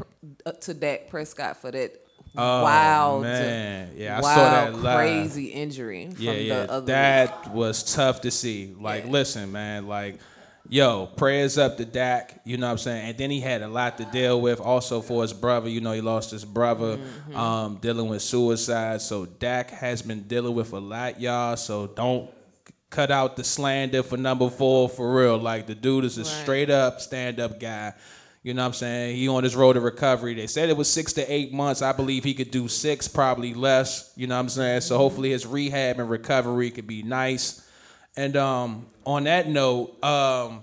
[0.46, 2.00] uh, to Dak Prescott for that
[2.36, 3.92] Oh, wild, man.
[3.96, 4.96] Yeah, I wild, saw that live.
[4.96, 6.66] crazy injury from Yeah, yeah.
[6.66, 6.86] the other.
[6.86, 8.74] That was tough to see.
[8.76, 9.10] Like, Yeah.
[9.12, 10.18] listen, man, like,
[10.68, 13.08] yo, prayers up to Dak, you know what I'm saying?
[13.10, 15.68] And then he had a lot to deal with also for his brother.
[15.68, 17.36] You know, he lost his brother, Mm-hmm.
[17.36, 19.00] um, dealing with suicide.
[19.02, 21.56] So Dak has been dealing with a lot, y'all.
[21.56, 22.30] So don't
[22.90, 25.36] cut out the slander for number four for real.
[25.38, 26.26] Like the dude is a Right.
[26.28, 27.92] straight up stand up guy.
[28.42, 29.16] You know what I'm saying?
[29.16, 30.34] He on his road to recovery.
[30.34, 31.80] They said it was six to eight months.
[31.80, 34.12] I believe he could do six, probably less.
[34.16, 34.82] You know what I'm saying?
[34.82, 37.63] So hopefully his rehab and recovery could be nice.
[38.16, 40.62] And um, on that note, um,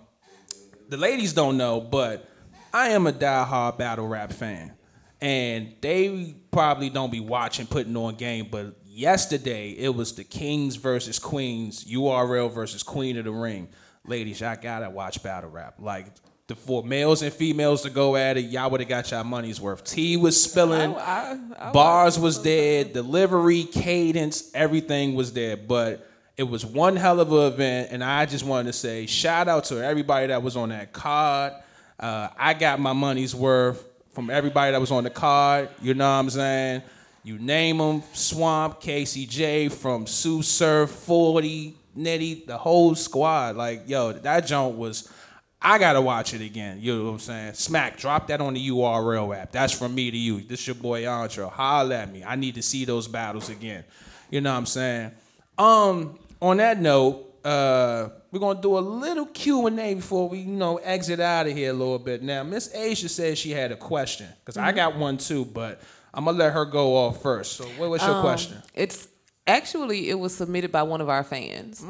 [0.89, 2.29] the ladies don't know, but
[2.73, 4.73] I am a diehard battle rap fan.
[5.19, 10.77] And they probably don't be watching, putting on game, but yesterday it was the Kings
[10.77, 13.69] versus Queens, URL versus Queen of the Ring.
[14.05, 15.75] Ladies, y'all gotta watch battle rap.
[15.77, 16.07] Like
[16.47, 19.61] the for males and females to go at it, y'all would have got y'all money's
[19.61, 19.83] worth.
[19.83, 25.55] Tea was spilling, I- I bars was dead, delivery, cadence, everything was there.
[25.55, 26.09] But
[26.41, 29.65] it was one hell of an event, and I just wanted to say shout out
[29.65, 31.53] to everybody that was on that card.
[31.99, 35.69] Uh, I got my money's worth from everybody that was on the card.
[35.83, 36.81] You know what I'm saying?
[37.23, 43.55] You name them, Swamp, KCJ, from Sue Surf, 40, Nitty, the whole squad.
[43.55, 45.13] Like, yo, that joint was.
[45.61, 46.79] I gotta watch it again.
[46.81, 47.53] You know what I'm saying?
[47.53, 49.51] Smack, drop that on the URL app.
[49.51, 50.41] That's from me to you.
[50.41, 51.45] This your boy Andre.
[51.49, 52.23] Holla at me.
[52.23, 53.83] I need to see those battles again.
[54.31, 55.11] You know what I'm saying?
[55.59, 60.39] Um, on that note, uh, we're gonna do a little Q and A before we,
[60.39, 62.21] you know, exit out of here a little bit.
[62.23, 65.81] Now, Miss Asia said she had a question because I got one too, but
[66.13, 67.53] I'm gonna let her go off first.
[67.53, 68.61] So, what, was your Um, question?
[68.73, 69.07] It's
[69.55, 71.83] actually it was submitted by one of our fans,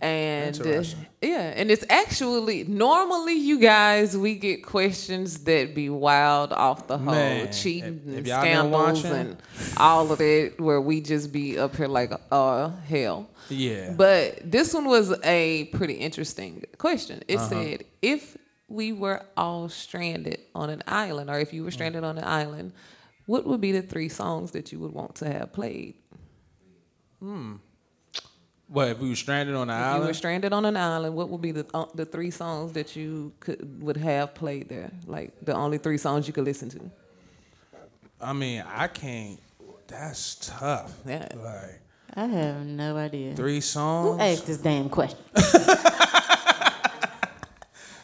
[0.00, 0.82] and uh,
[1.22, 6.98] yeah, and it's actually normally you guys we get questions that be wild off the
[6.98, 9.36] whole Man, cheating if- if and y'all scandals and
[9.76, 13.28] all of it where we just be up here like uh hell.
[13.50, 13.94] Yeah.
[13.96, 17.22] But this one was a pretty interesting question.
[17.28, 17.48] It Uh-huh.
[17.48, 18.36] said, if
[18.68, 22.72] we were all stranded on an island, or if you were stranded on an island,
[23.26, 25.94] what would be the three songs that you would want to have played?
[27.20, 30.06] What if we were stranded on the If you island?
[30.06, 33.32] were stranded on an island, what would be the uh, the three songs that you
[33.40, 34.90] could would have played there?
[35.06, 36.80] Like the only three songs you could listen to.
[38.20, 39.40] I mean, I can't.
[39.86, 40.92] That's tough.
[41.06, 41.28] Yeah.
[41.34, 41.80] Like
[42.14, 43.34] I have no idea.
[43.34, 44.04] three songs.
[44.12, 44.38] Who songs.
[44.38, 45.18] asked this damn question?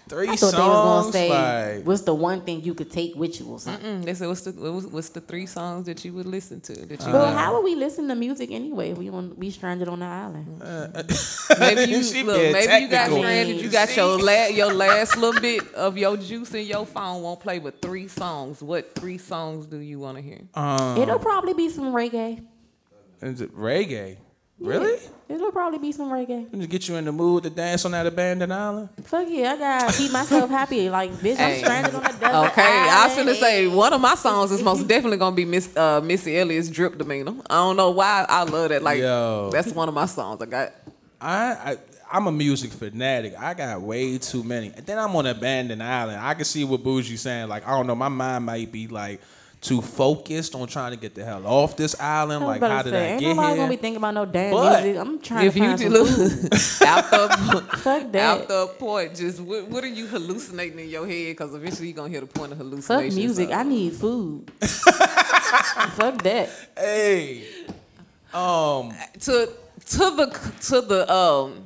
[0.06, 0.54] Three I thought songs.
[0.54, 3.58] they was gonna say, like, "What's the one thing you could take with you or
[3.58, 6.26] something?" Mm, they said, what's the what was- what's the three songs that you would
[6.26, 6.74] listen to?
[6.74, 8.92] That you Well, would- how would we listen to music anyway?
[8.92, 10.46] We on we stranded on the island.
[11.58, 13.60] Maybe you She look, maybe you got stranded.
[13.62, 17.40] You got your la- your last little bit of your juice in your phone won't
[17.40, 18.62] play with three songs.
[18.62, 20.40] What three songs do you want to hear?
[20.54, 22.44] um, It'll probably be some reggae.
[23.22, 24.18] is it reggae?
[24.58, 24.98] Really?
[25.28, 26.50] It'll probably be some reggae.
[26.50, 28.88] To get you in the mood to dance on that abandoned island?
[29.04, 30.88] Fuck yeah, I gotta keep myself happy.
[30.90, 33.30] Like bitch, I'm stranded on a desert Okay, I was island.
[33.30, 36.68] finna say one of my songs is most definitely gonna be Miss uh, Missy Elliott's
[36.68, 38.82] "Drip Demeanor." I don't know why I love that.
[38.82, 39.50] Like Yo.
[39.52, 40.40] that's one of my songs.
[40.40, 40.72] I got.
[41.20, 41.76] I, I
[42.12, 43.34] I'm a music fanatic.
[43.38, 44.68] I got way too many.
[44.76, 46.20] And then I'm on an abandoned island.
[46.20, 47.48] I can see what Bougie saying.
[47.48, 49.20] Like I don't know, my mind might be like
[49.64, 52.44] too focused on trying to get the hell off this island.
[52.44, 53.56] I was Like how did say, I ain't get nobody here?
[53.56, 55.00] gonna be thinking about no damn But music.
[55.00, 56.52] I'm trying If to you find do some look food.
[56.86, 57.28] after
[57.78, 58.40] Fuck that.
[58.42, 61.28] after a point, just what, what are you hallucinating in your head?
[61.36, 63.16] Because eventually you're gonna hear the point of Fuck hallucination.
[63.16, 63.48] music.
[63.48, 64.50] so- I need food.
[64.60, 66.50] Fuck that.
[66.76, 67.44] hey,
[68.34, 69.48] um, to
[69.86, 71.64] to the to the um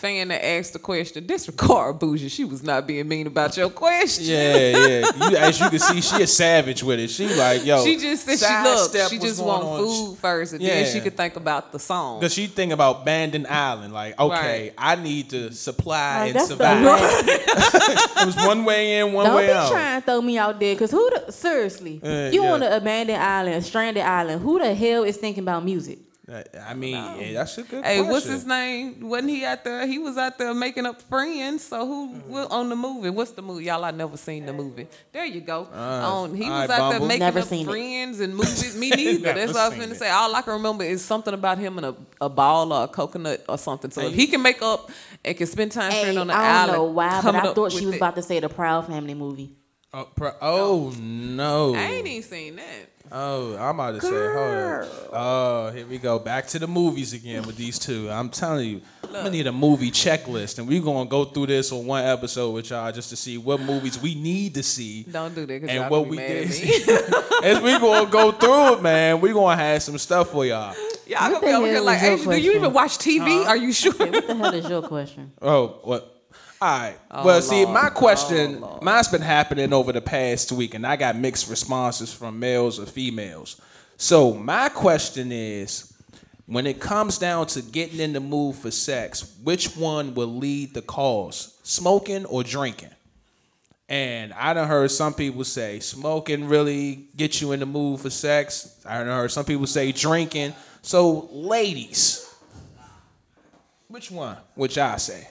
[0.00, 2.28] fan that asked the question, disregard bougie.
[2.28, 4.24] She was not being mean about your question.
[4.24, 5.28] yeah, yeah.
[5.30, 7.08] You, as you can see, she a savage with it.
[7.10, 7.84] She like, yo.
[7.84, 9.10] She just said she sidestep look.
[9.10, 9.78] She just going want on.
[9.84, 12.20] food first, and then she could think about the song.
[12.20, 13.92] Cause she think about abandoned island.
[13.92, 14.30] Like, okay,
[14.68, 14.74] Right.
[14.78, 16.82] I need to supply Like, and survive.
[17.28, 19.70] it was one way in, one Don't way be out.
[19.70, 22.00] trying to throw me out there, cause who the seriously?
[22.02, 22.52] Uh, you yeah.
[22.52, 24.40] on an abandoned island, stranded island.
[24.42, 25.98] Who the hell is thinking about music?
[26.30, 28.12] Uh, I mean, yeah, that's a good Hey, question.
[28.12, 29.00] what's his name?
[29.00, 29.84] Wasn't he out there?
[29.86, 31.64] He was out there making up friends.
[31.64, 32.52] So who Mm-hmm.
[32.52, 33.10] on the movie?
[33.10, 33.64] What's the movie?
[33.64, 34.86] Y'all, I never seen the movie.
[35.12, 35.64] There you go.
[35.72, 37.70] on, he was right, out there making Never up seen it.
[37.70, 38.76] friends and movies.
[38.76, 39.32] Me neither.
[39.34, 40.08] That's what I was seen gonna say.
[40.10, 43.44] All I can remember is something about him and a, a ball or a coconut
[43.48, 43.90] or something.
[43.90, 44.90] So if he can make up
[45.24, 47.86] and can spend time Hey, on the I don't know why, but I thought she
[47.86, 47.98] was it.
[47.98, 49.56] about to say the Proud Family movie.
[49.92, 51.74] Oh, pro- oh no!
[51.74, 52.90] I ain't even seen that.
[53.12, 55.10] Oh, I'm about to say, hold up.
[55.12, 56.18] Oh, here we go.
[56.18, 58.08] Back to the movies again with these two.
[58.10, 61.72] I'm telling you, I'm gonna need a movie checklist, and we're gonna go through this
[61.72, 65.02] on one episode with y'all just to see what movies we need to see.
[65.04, 67.26] Don't do that because And y'all what be we mad did at me.
[67.44, 70.74] As we gonna go through it, man, We're gonna have some stuff for y'all.
[71.06, 73.44] Y'all What gonna be over here like, is Asia, do you even watch TV?
[73.44, 73.92] Are you sure?
[73.92, 75.32] What the hell is your question?
[75.42, 76.09] Oh, what?
[76.62, 76.98] All right.
[77.10, 80.86] Oh, well, see, my oh, question, oh, mine's been happening over the past week, and
[80.86, 83.58] I got mixed responses from males or females.
[83.96, 85.90] So my question is,
[86.44, 90.74] when it comes down to getting in the mood for sex, which one will lead
[90.74, 92.90] the cause, smoking or drinking?
[93.88, 98.10] And I done heard some people say smoking really get you in the mood for
[98.10, 98.82] sex.
[98.84, 100.52] I done heard some people say drinking.
[100.82, 102.30] So, ladies,
[103.88, 104.36] which one?
[104.54, 105.26] Which I say?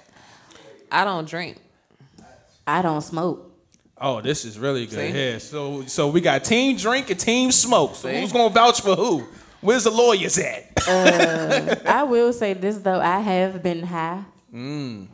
[0.92, 1.58] I don't drink.
[2.66, 3.46] I don't smoke.
[4.02, 5.12] Oh, this is really good See?
[5.12, 5.40] here.
[5.40, 7.96] So, so we got team drink and team smoke.
[7.96, 8.22] So See?
[8.22, 9.28] who's gonna vouch for who?
[9.62, 10.72] Where's the lawyers at?
[10.88, 14.24] Uh, I will say this though, I have been high,
[14.54, 15.08] mm.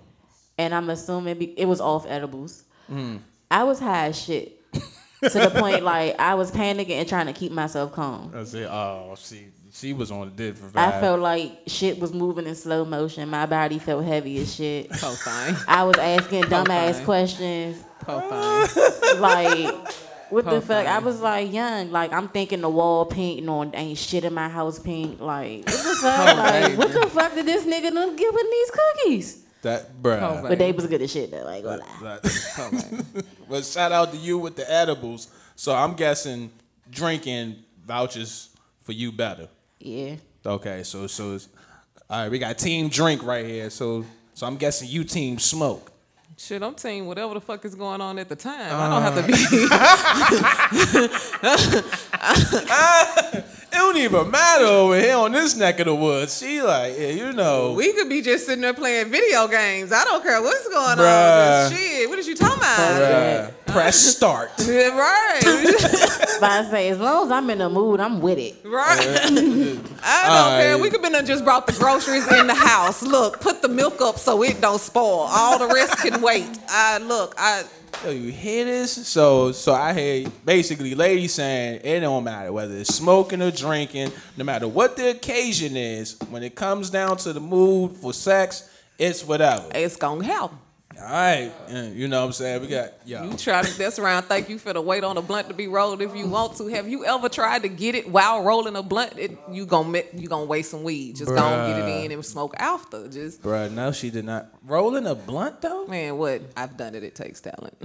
[0.58, 2.64] and I'm assuming be- it was off edibles.
[2.92, 3.22] Mm.
[3.50, 7.34] I was high as shit to the point like I was panicking and trying to
[7.34, 8.32] keep myself calm.
[8.36, 12.48] I said, oh, she she was on a different I felt like shit was moving
[12.48, 13.28] in slow motion.
[13.30, 14.88] My body felt heavy as shit.
[15.04, 15.56] Oh, fine.
[15.68, 17.06] I was asking dumbass fine.
[17.06, 19.22] questions Oh, fine.
[19.22, 19.94] like.
[20.32, 20.88] What the fuck?
[20.88, 24.50] I was like young, like I'm thinking the wall painting on ain't shit in my
[24.50, 25.22] house paint.
[25.22, 26.38] Like what the fuck?
[26.38, 29.42] like what the fuck did this nigga done give with these cookies?
[29.62, 30.22] that, bruh.
[30.22, 31.44] Oh, But they was good as shit though.
[31.44, 31.80] Like what?
[32.02, 35.28] That- but shout out to you with the edibles.
[35.56, 36.52] So I'm guessing
[36.90, 38.50] drinking vouchers
[38.82, 39.48] for you better.
[39.86, 40.16] Yeah.
[40.44, 41.48] Okay, so so it's,
[42.10, 43.70] all right, we got team drink right here.
[43.70, 45.92] So so I'm guessing you team smoke.
[46.38, 48.74] Shit, I'm team whatever the fuck is going on at the time.
[48.74, 49.28] I don't have to uh.
[53.42, 53.44] be.
[53.76, 56.38] It don't even matter over here on this neck of the woods.
[56.38, 57.74] She like, yeah, you know.
[57.74, 59.92] we could be just sitting there playing video games.
[59.92, 61.66] I don't care what's going Bruh.
[61.66, 61.72] on.
[61.74, 62.78] Shit, what is you talking about?
[62.78, 64.52] Bruh, uh, press start.
[64.66, 65.42] Yeah, right.
[66.40, 68.56] But I say as long as I'm in the mood, I'm with it.
[68.64, 69.00] Right.
[69.00, 70.62] I don't Alright.
[70.62, 70.78] care.
[70.78, 73.02] We could be done just brought the groceries in the house.
[73.04, 75.28] Look, put the milk up so it don't spoil.
[75.30, 76.48] All the rest can wait.
[76.70, 77.36] I look.
[77.38, 77.64] I
[78.06, 79.08] Yo, you hear this?
[79.08, 84.12] So so I hear basically ladies saying it don't matter whether it's smoking or drinking,
[84.38, 88.70] no matter what the occasion is, when it comes down to the mood for sex,
[89.00, 89.66] it's whatever.
[89.74, 90.52] it's gonna help.
[90.98, 91.52] All right.
[91.68, 92.62] and You know what I'm saying?
[92.62, 93.24] We got yo.
[93.26, 96.02] You try to mess around, think you finna wait on a blunt to be rolled
[96.02, 96.68] if you want to.
[96.68, 99.18] Have you ever tried to get it while rolling a blunt?
[99.18, 101.18] It, you gonna you gonna waste some weed.
[101.18, 103.08] Just gonna get it in and smoke after.
[103.10, 104.48] Just Bruh, no, she did not.
[104.66, 105.86] Rolling a blunt though?
[105.88, 106.42] man, what?
[106.56, 107.04] I've done it.
[107.04, 107.76] It takes talent.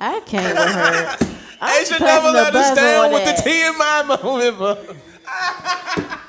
[0.00, 1.16] I can't with her.
[1.60, 3.44] I'm should never let us buzzer down on with that.
[3.44, 4.96] the TMI moment, bro.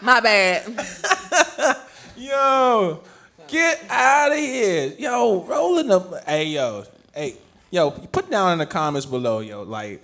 [0.01, 0.67] My bad.
[2.15, 3.01] Yo,
[3.47, 4.93] get out of here.
[4.97, 6.84] Yo, rolling the hey yo.
[7.13, 7.36] Hey,
[7.71, 9.63] yo, put down in the comments below, yo.
[9.63, 10.03] Like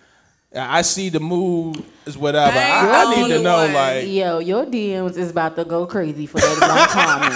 [0.55, 2.57] I see the mood is whatever.
[2.57, 3.73] I I, need to know, one.
[3.73, 7.29] like, Yo, your DMs is about to go crazy for that one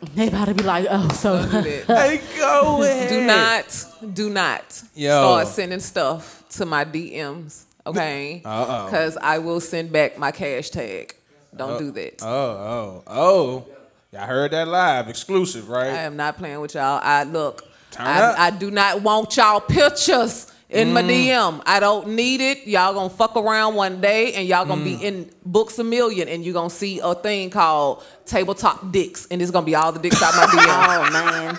[0.08, 0.14] comment.
[0.14, 3.08] They about to be like, oh, so Don't do hey, go ahead.
[3.08, 5.10] Do not, do not Yo.
[5.10, 8.42] start sending stuff to my DMs, okay?
[8.44, 8.86] Uh-oh.
[8.86, 11.14] Because I will send back my cash tag.
[11.54, 12.22] Don't uh, do that.
[12.22, 13.66] Oh, oh, oh.
[14.12, 15.88] Y'all heard that live, exclusive, right?
[15.88, 17.00] I am not playing with y'all.
[17.02, 17.64] I look.
[17.90, 18.38] Turn up.
[18.38, 20.92] I, I do not want y'all pictures in Mm.
[20.92, 21.62] my DM.
[21.66, 22.66] I don't need it.
[22.66, 24.84] Y'all gonna fuck around one day and y'all gonna Mm.
[24.84, 29.40] be in books a million and you gonna see a thing called tabletop dicks and
[29.42, 31.08] it's gonna be all the dicks out my DM.
[31.08, 31.58] oh man,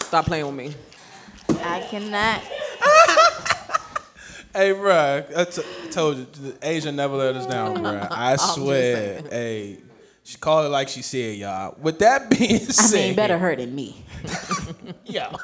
[0.00, 0.74] Stop playing with me.
[1.62, 2.42] I cannot.
[4.54, 8.08] Hey, bruh, I t- told you, Asia never let us down, bruh.
[8.10, 9.20] I swear.
[9.30, 9.76] Hey,
[10.26, 11.76] she called it like she said, y'all.
[11.80, 14.04] With that being said, I said, mean, better her than me.
[15.06, 15.36] Yo,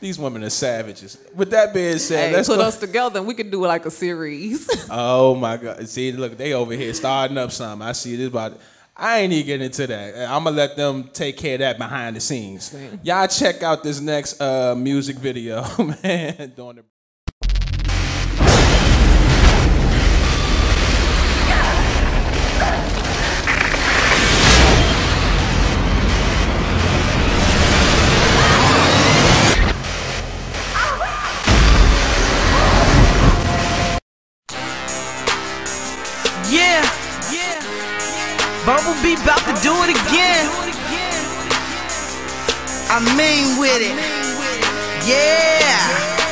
[0.00, 1.16] these women are savages.
[1.32, 2.64] With that being said, Hey, let's put go.
[2.64, 4.68] us together and we could do like a series.
[4.90, 5.88] Oh my God!
[5.88, 7.86] See, look, they over here starting up something.
[7.86, 8.58] I see this about.
[8.96, 10.30] I ain't even getting into that.
[10.30, 12.76] I'm gonna let them take care of that behind the scenes.
[13.02, 15.64] Y'all check out this next uh, music video,
[16.02, 16.52] man.
[16.56, 16.84] Doing the.
[38.64, 40.48] Bumblebee about to do it again.
[42.88, 43.92] I mean with it.
[45.04, 45.76] Yeah.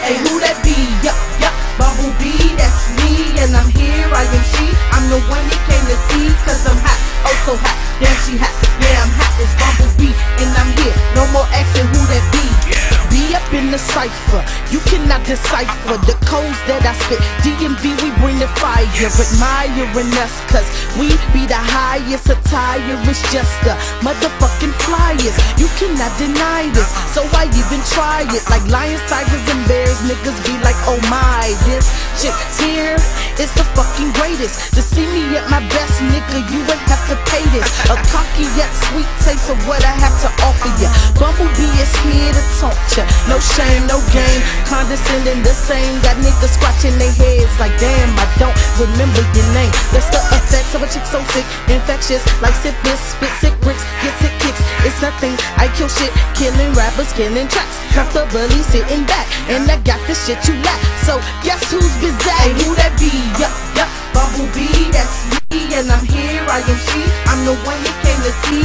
[0.01, 0.73] Hey, who that be?
[1.05, 1.13] Yup,
[1.45, 1.53] yup.
[1.77, 4.65] Bumblebee, that's me, and I'm here, I am she.
[4.97, 6.97] I'm the one you came to see, cause I'm hot,
[7.29, 7.77] oh so hot.
[8.01, 8.49] Damn, she hot,
[8.81, 10.97] yeah, I'm hot as Bumblebee, and I'm here.
[11.13, 13.02] No more asking who that be.
[13.13, 14.41] Be up in the cipher,
[14.73, 17.21] you cannot decipher the codes that I spit.
[17.45, 20.65] DMV, we bring the fire, admiring us, cause
[20.97, 22.97] we be the highest attire.
[23.05, 25.37] It's just the motherfucking flyers.
[25.61, 27.13] You cannot deny this, uh-uh.
[27.13, 28.45] so I even try it.
[28.49, 32.33] Like lions, tigers, and bears, niggas be like, oh my, this shit
[32.65, 32.97] here
[33.37, 34.73] is the fucking greatest.
[34.73, 37.69] To see me at my best, nigga, you ain't have to pay this.
[37.93, 40.89] A cocky yet sweet taste of what I have to offer ya.
[41.21, 43.02] Bumblebee is here to taunt ya.
[43.29, 44.41] No shame, no game.
[44.67, 46.01] Condescending the same.
[46.03, 49.73] Got niggas scratching their heads like, damn, I don't remember your name.
[49.93, 54.15] That's the effects of a chick so sick, infectious, like syphilis, spit sick bricks, get
[54.21, 54.63] sick kicks.
[54.87, 55.35] It's nothing.
[55.57, 57.77] I kill shit, killing rappers, killing tracks.
[57.95, 60.81] Comfortably sitting back, and I got the shit you lack.
[61.05, 62.17] So guess who's busy?
[62.41, 63.13] Hey, who that be?
[63.37, 66.43] Yup, yup, Bumblebee, that's me, and I'm here.
[66.49, 67.03] I am she.
[67.29, 68.65] I'm the one you came to see,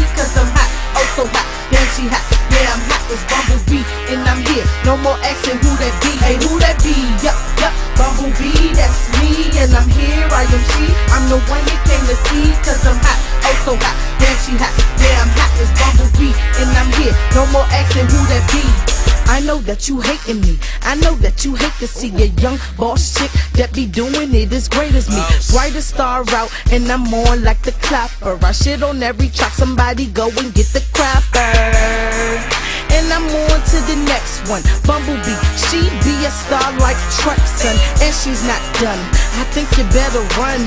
[19.47, 20.59] know that you hating me.
[20.81, 24.51] I know that you hate to see a young boss chick that be doing it
[24.51, 25.23] as great as me.
[25.55, 28.37] Brightest star out, and I'm on like the clapper.
[28.43, 29.53] I shit on every track.
[29.53, 31.47] Somebody go and get the crapper.
[32.91, 34.63] And I'm on to the next one.
[34.83, 35.39] Bumblebee,
[35.71, 38.99] she be a star like Trexon, and she's not done.
[39.39, 40.59] I think you better run.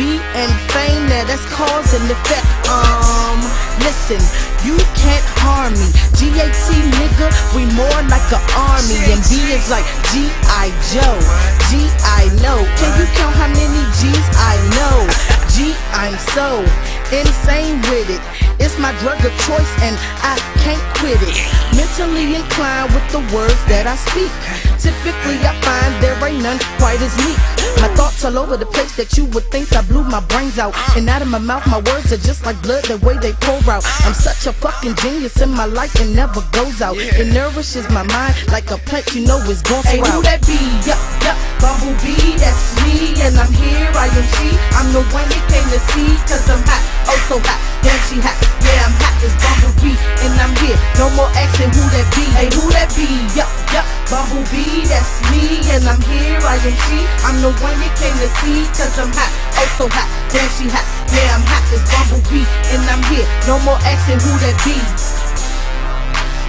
[0.00, 2.48] B and fame, now that's cause and effect.
[2.72, 3.36] Um,
[3.84, 4.16] listen,
[4.64, 5.92] you can't harm me.
[6.16, 6.56] GAT
[6.96, 10.72] nigga, we more like an army, and B is like G.I.
[10.88, 11.20] Joe.
[11.68, 12.64] G I know.
[12.80, 15.04] Can you count how many G's I know?
[15.52, 16.64] G, I'm so
[17.12, 18.24] insane with it.
[18.56, 21.36] It's my drug of choice and I can't quit it.
[21.76, 24.32] Mentally inclined with the words that I speak.
[24.80, 27.59] Typically, I find there ain't none quite as meek.
[27.80, 30.74] My thoughts all over the place that you would think I blew my brains out.
[30.96, 33.60] And out of my mouth, my words are just like blood, the way they pour
[33.70, 33.84] out.
[34.04, 36.96] I'm such a fucking genius in my life, it never goes out.
[36.98, 40.44] It nourishes my mind like a plant you know is going to hey, who that
[40.44, 40.60] be?
[40.84, 44.48] Yup, yup, Bumblebee, that's me, and I'm here, I am she.
[44.76, 47.58] I'm the one you came to see, cause I'm hot, oh so hot.
[47.80, 50.76] Damn, she hot, yeah, I'm hot as Bumblebee, and I'm here.
[51.00, 52.24] No more asking who that be.
[52.36, 53.08] Hey, who that be?
[53.32, 56.98] Yup, yup, Bumblebee, that's me, and I'm here, I am she.
[57.26, 60.08] I'm the one you came to see, cause I'm hot, oh so hot.
[60.30, 63.26] Damn, she hot, yeah, I'm hot as Bumblebee, and I'm here.
[63.46, 64.76] No more asking who that be.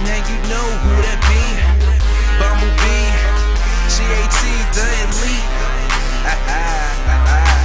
[0.06, 1.42] Now you know who that be.
[2.38, 3.10] Bumblebee,
[3.94, 4.38] GAT,
[4.74, 5.46] the elite.
[6.26, 6.60] Ah, ah,
[7.06, 7.62] ah,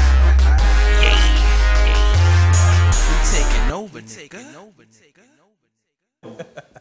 [3.10, 4.41] we taking over, nigga.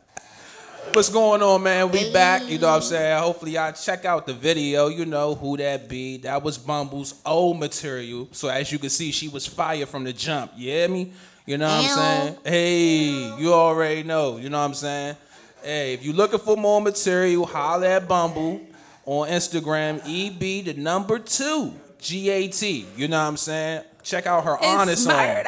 [0.96, 1.90] What's going on, man?
[1.90, 2.48] We back.
[2.48, 3.18] You know what I'm saying?
[3.18, 4.88] Hopefully, y'all check out the video.
[4.88, 6.16] You know who that be.
[6.16, 8.28] That was Bumble's old material.
[8.32, 10.52] So, as you can see, she was fire from the jump.
[10.56, 11.12] You hear me?
[11.44, 12.36] You know what I'm saying?
[12.42, 14.38] Hey, you already know.
[14.38, 15.16] You know what I'm saying?
[15.62, 18.62] Hey, if you looking for more material, holla at Bumble
[19.04, 22.62] on Instagram, EB the number two, GAT.
[22.62, 23.82] You know what I'm saying?
[24.02, 25.44] Check out her honest song.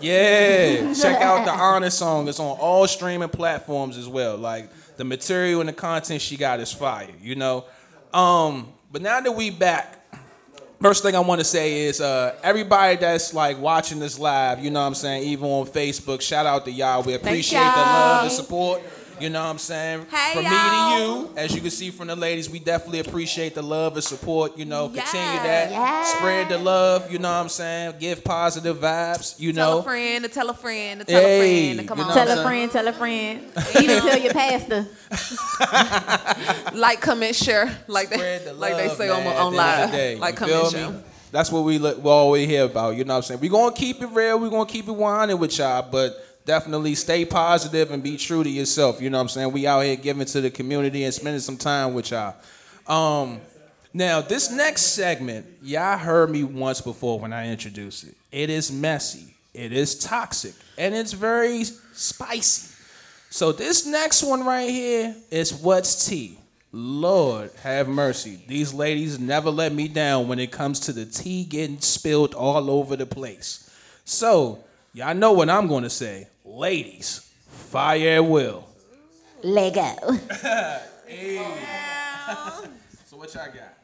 [0.00, 2.26] Yeah, check out the honest song.
[2.26, 4.36] It's on all streaming platforms as well.
[4.36, 4.68] Like
[5.00, 7.64] the material and the content she got is fire, you know.
[8.12, 9.98] Um, but now that we back,
[10.78, 14.70] first thing I want to say is uh, everybody that's like watching this live, you
[14.70, 17.02] know what I'm saying, even on Facebook, shout out to y'all.
[17.02, 18.82] We appreciate the love and support.
[19.20, 20.06] You know what I'm saying?
[20.10, 20.50] Hey, from y'all.
[20.50, 23.94] me to you, as you can see from the ladies, we definitely appreciate the love
[23.94, 24.56] and support.
[24.56, 25.02] You know, continue
[25.42, 25.70] that.
[25.70, 26.14] Yes.
[26.16, 27.94] Spread the love, you know what I'm saying?
[28.00, 29.78] Give positive vibes, you Tell know.
[29.80, 31.88] a friend, to tell a friend, to tell Hey, a friend.
[31.88, 33.40] Come you on, Tell a friend, tell a friend.
[33.80, 34.86] Even tell your pastor.
[36.74, 39.56] like, comment, share, like Spread they, the like they say man, on, at on the
[39.58, 39.90] live.
[39.92, 40.16] day.
[40.16, 40.92] Like, comment, feel me?
[40.94, 41.02] share.
[41.32, 42.96] That's what we look, we always hear about.
[42.96, 43.40] You know what I'm saying?
[43.40, 44.40] We're gonna keep it real.
[44.40, 46.16] We're gonna keep it 100 with y'all, but
[46.50, 49.00] definitely stay positive and be true to yourself.
[49.00, 49.52] You know what I'm saying?
[49.52, 52.34] We out here giving to the community and spending some time with y'all.
[52.88, 53.40] Um,
[53.94, 58.16] now this next segment, y'all heard me once before when I introduced it.
[58.32, 59.32] It is messy.
[59.54, 62.74] It is toxic, and it's very spicy.
[63.30, 66.36] So this next one right here is what's tea.
[66.72, 68.42] Lord have mercy.
[68.48, 72.68] These ladies never let me down when it comes to the tea getting spilled all
[72.70, 73.70] over the place.
[74.04, 76.26] So, y'all know what I'm going to say.
[76.44, 78.66] Ladies, fire at will.
[79.42, 79.82] Lego.
[83.06, 83.74] So what y'all got?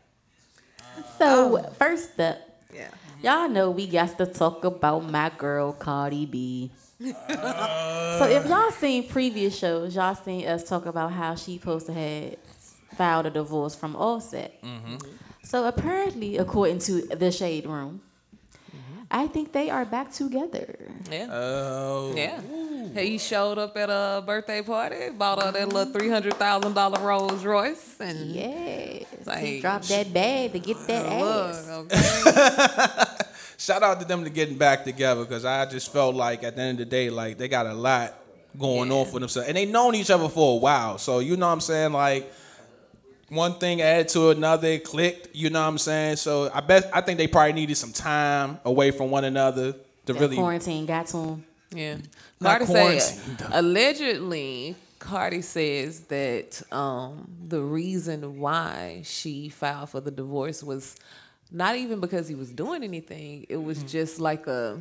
[1.18, 2.38] So um, first up,
[2.72, 2.88] Yeah.
[3.20, 6.70] y'all know we got to talk about my girl Cardi B.
[7.00, 8.48] so if uh.
[8.48, 12.36] y'all seen previous shows, y'all seen us talk about how she supposed to have
[12.96, 14.62] filed a divorce from Offset.
[14.62, 14.96] Mm-hmm.
[15.42, 18.00] So apparently, according to the Shade Room,
[19.10, 20.76] I think they are back together.
[21.10, 21.28] Yeah.
[21.30, 22.12] Oh.
[22.16, 22.40] Yeah.
[22.94, 27.00] He showed up at a birthday party, bought her that little three hundred thousand dollar
[27.00, 29.04] Rolls Royce, and Yes,
[29.40, 31.68] he dropped that bag to get that ass.
[31.68, 33.04] look, okay.
[33.58, 36.62] Shout out to them to getting back together because I just felt like at the
[36.62, 38.14] end of the day, like they got a lot
[38.58, 40.98] going on for themselves, and they known each other for a while.
[40.98, 42.32] So you know what I'm saying, like
[43.28, 45.34] one thing added to another, it clicked.
[45.34, 46.16] You know what I'm saying.
[46.16, 50.12] So I bet I think they probably needed some time away from one another to
[50.12, 50.36] That really.
[50.36, 51.44] quarantine got to him.
[51.74, 51.96] Yeah.
[52.40, 60.10] Not Cardi said allegedly Cardi says that um, the reason why she filed for the
[60.10, 60.96] divorce was
[61.50, 63.46] not even because he was doing anything.
[63.48, 64.78] It was just like a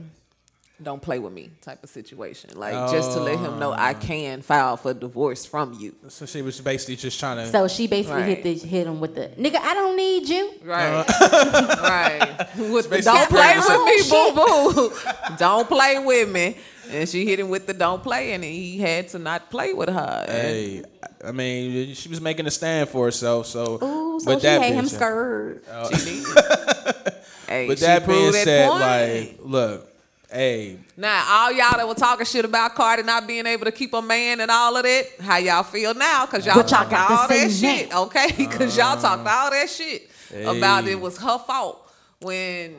[0.81, 2.49] don't play with me type of situation.
[2.55, 3.97] Like just to let him know I oh.
[3.99, 5.95] can file for divorce from you.
[6.09, 7.47] So she was basically just trying to.
[7.47, 8.43] So she basically Right.
[8.43, 9.57] hit the, hit him with the nigga.
[9.57, 10.51] I don't need you.
[10.63, 11.05] Right.
[11.07, 11.75] Uh.
[11.83, 12.57] right.
[12.57, 13.67] With the, don't play crazy.
[13.69, 14.93] with me, boo boo.
[15.37, 16.57] don't play with me.
[16.91, 19.89] And she hit him with the don't play, and he had to not play with
[19.89, 20.25] her.
[20.27, 20.83] And- Hey,
[21.25, 23.47] I mean, she was making a stand for herself.
[23.47, 25.63] So, Ooh, so with she that had being him said- scared.
[27.47, 28.81] Hey, With she that being that said, point.
[28.81, 29.94] like, look,
[30.31, 33.93] hey, now all y'all that were talking shit about Cardi not being able to keep
[33.93, 36.25] a man and all of that, how y'all feel now?
[36.25, 38.45] Cause y'all What y'all talked all that say shit, okay?
[38.47, 39.01] Cause y'all uh-huh.
[39.01, 40.09] talked all that shit
[40.45, 42.75] about it was her fault when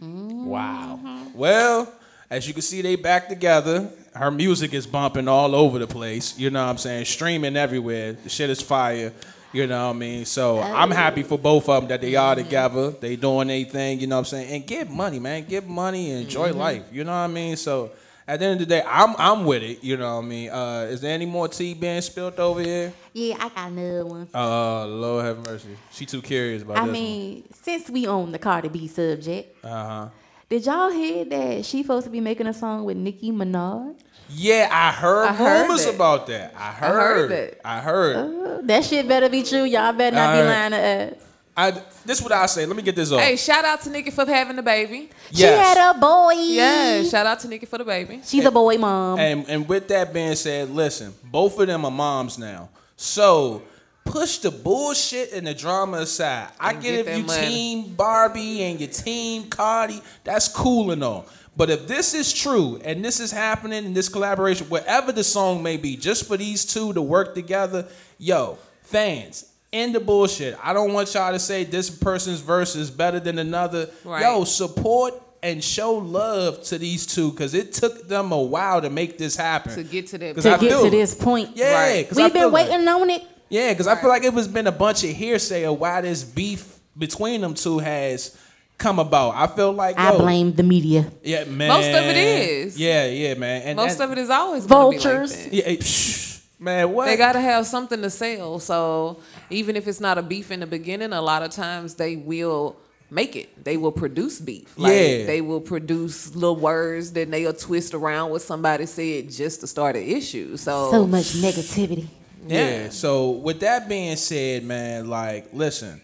[0.00, 1.00] Wow.
[1.34, 1.92] Well,
[2.30, 3.90] as you can see, they back together.
[4.14, 6.38] Her music is bumping all over the place.
[6.38, 7.06] You know what I'm saying?
[7.06, 8.12] Streaming everywhere.
[8.12, 9.12] The shit is fire.
[9.52, 10.24] You know what I mean?
[10.26, 12.90] So I'm happy for both of them that they are together.
[12.90, 14.00] They doing their thing.
[14.00, 14.52] You know what I'm saying?
[14.52, 15.44] And get money, man.
[15.44, 16.84] Get money and enjoy life.
[16.92, 17.56] You know what I mean?
[17.56, 17.90] So
[18.26, 19.82] at the end of the day, I'm I'm with it.
[19.82, 20.50] You know what I mean?
[20.50, 22.92] Uh, is there any more tea being spilled over here?
[23.14, 24.28] Yeah, I got another one.
[24.34, 25.76] Uh, Lord have mercy.
[25.92, 29.64] She too curious about I this mean, since we own the Cardi B subject.
[29.64, 30.08] Uh huh.
[30.50, 33.96] did y'all hear that she supposed to be making a song with Nicki Minaj?
[34.30, 35.94] Yeah, I heard I heard rumors that.
[35.94, 36.54] about that.
[36.56, 36.98] I heard.
[36.98, 37.60] heard that.
[37.64, 38.16] I heard.
[38.16, 39.64] Uh, that shit better be true.
[39.64, 40.78] Y'all better not be lying to
[41.16, 41.22] us.
[41.56, 42.66] I this what I say.
[42.66, 43.20] Let me get this off.
[43.20, 45.10] Hey, shout out to Nikki for having the baby.
[45.32, 46.32] She had a boy.
[46.36, 48.20] Yeah, shout out to Nikki for the baby.
[48.24, 49.18] She's a boy mom.
[49.18, 52.68] and and with that being said, listen, both of them are moms now.
[52.96, 53.62] So
[54.04, 56.48] push the bullshit and the drama aside.
[56.60, 57.46] I And get, get if you money.
[57.46, 61.26] team Barbie and your team Cardi, that's cool and all.
[61.58, 65.60] But if this is true and this is happening in this collaboration, whatever the song
[65.62, 67.86] may be, just for these two to work together,
[68.16, 70.56] yo, fans, end the bullshit.
[70.62, 73.90] I don't want y'all to say this person's verse is better than another.
[74.04, 74.22] Right.
[74.22, 78.88] Yo, support and show love to these two because it took them a while to
[78.88, 79.74] make this happen.
[79.74, 81.50] To get to that 'Cause to I get feel- to this point.
[81.56, 82.08] Yeah, Right.
[82.08, 83.22] 'cause I We've feel been like- waiting on it.
[83.48, 86.22] yeah, because I feel like it was been a bunch of hearsay of why this
[86.22, 88.30] beef between them two has
[88.78, 89.34] come about.
[89.34, 91.10] I feel like I yo, blame the media.
[91.22, 91.68] Yeah, man.
[91.68, 92.78] Most of it is.
[92.78, 93.62] Yeah, yeah, man.
[93.62, 95.36] And Most and- of it is always gonna be like Vultures.
[95.36, 95.52] that.
[95.52, 96.92] Yeah, psh, man.
[96.92, 97.06] What?
[97.06, 98.58] They gotta have something to sell.
[98.60, 99.20] So
[99.50, 102.76] even if it's not a beef in the beginning, a lot of times they will
[103.10, 103.64] make it.
[103.64, 104.72] They will produce beef.
[104.78, 105.26] Like Yeah.
[105.26, 109.96] they will produce little words that they'll twist around what somebody said just to start
[109.96, 110.56] an issue.
[110.56, 112.06] So, So much negativity.
[112.46, 112.90] Yeah.
[112.90, 116.00] So with that being said, man, like, listen,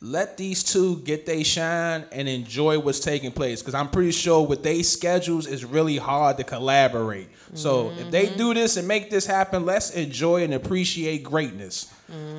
[0.00, 3.60] let these two get they shine and enjoy what's taking place.
[3.60, 7.28] Because I'm pretty sure with they schedules, it's really hard to collaborate.
[7.54, 11.92] So if they do this and make this happen, let's enjoy and appreciate greatness.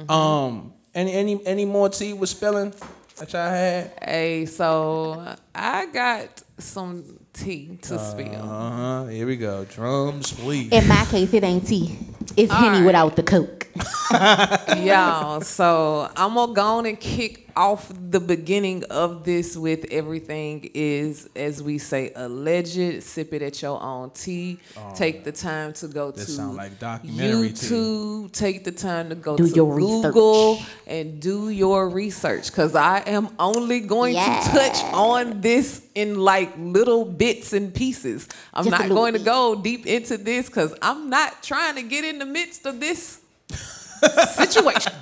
[0.08, 2.74] Um, any any any more tea was spilling
[3.18, 3.92] that y'all had?
[4.02, 8.36] Hey, so I got some tea to spill.
[8.36, 9.06] Uh huh.
[9.08, 9.66] Here we go.
[9.66, 10.72] Drums, please.
[10.72, 11.98] In my case, it ain't tea.
[12.38, 12.86] It's henny right.
[12.86, 13.68] without the coke.
[14.78, 20.70] Y'all, so I'm gonna go on and kick off the beginning of this with everything
[20.74, 23.04] is, as we say, alleged.
[23.04, 24.60] Sip it at your own tea.
[24.78, 26.12] Oh, take the time to go Oh.
[26.12, 27.68] To sound like documentary tea.
[27.68, 28.32] YouTube.
[28.32, 30.14] Take the time to go Do to your research.
[30.14, 34.40] Google and do your research, because I am only going Yeah.
[34.42, 38.28] to touch on this in like little bits and pieces.
[38.54, 41.82] I'm Just not little going to go deep into this because I'm not trying to
[41.84, 43.22] get in the midst of this
[44.36, 44.94] situation.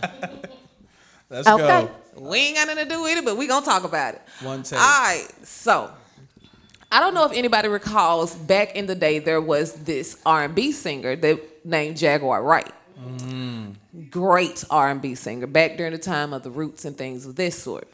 [1.30, 1.58] Let's Okay.
[1.68, 1.92] go.
[2.22, 4.22] We ain't got nothing to do with it, but we gonna talk about it.
[4.42, 4.80] One take.
[4.80, 5.92] All right, so
[6.92, 11.16] I don't know if anybody recalls back in the day there was this R&B singer
[11.16, 12.72] that named Jaguar Wright.
[14.10, 17.88] Great R&B singer back during the time of the Roots and things of this sort.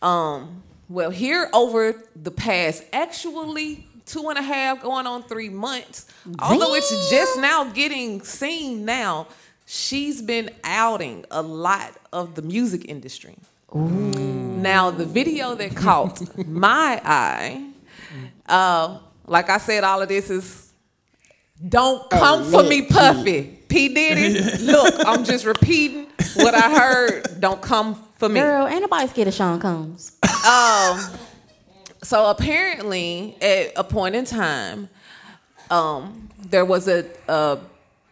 [0.00, 6.06] Um, well, here over the past actually two and a half, going on three months,
[6.40, 9.28] although it's just now getting seen now,
[9.66, 13.36] she's been outing a lot of the music industry.
[13.72, 17.70] Now, the video that caught my eye,
[18.46, 20.72] uh, like I said, all of this is
[21.68, 23.58] don't come for me, Puffy.
[23.68, 23.94] P.
[23.94, 27.40] Diddy, look, I'm just repeating what I heard.
[27.40, 28.40] Don't come for me.
[28.40, 30.18] Girl, ain't nobody scared of Sean Combs.
[30.24, 30.98] Um,
[32.02, 34.88] so apparently, at a point in time,
[35.70, 37.58] um, there was a, a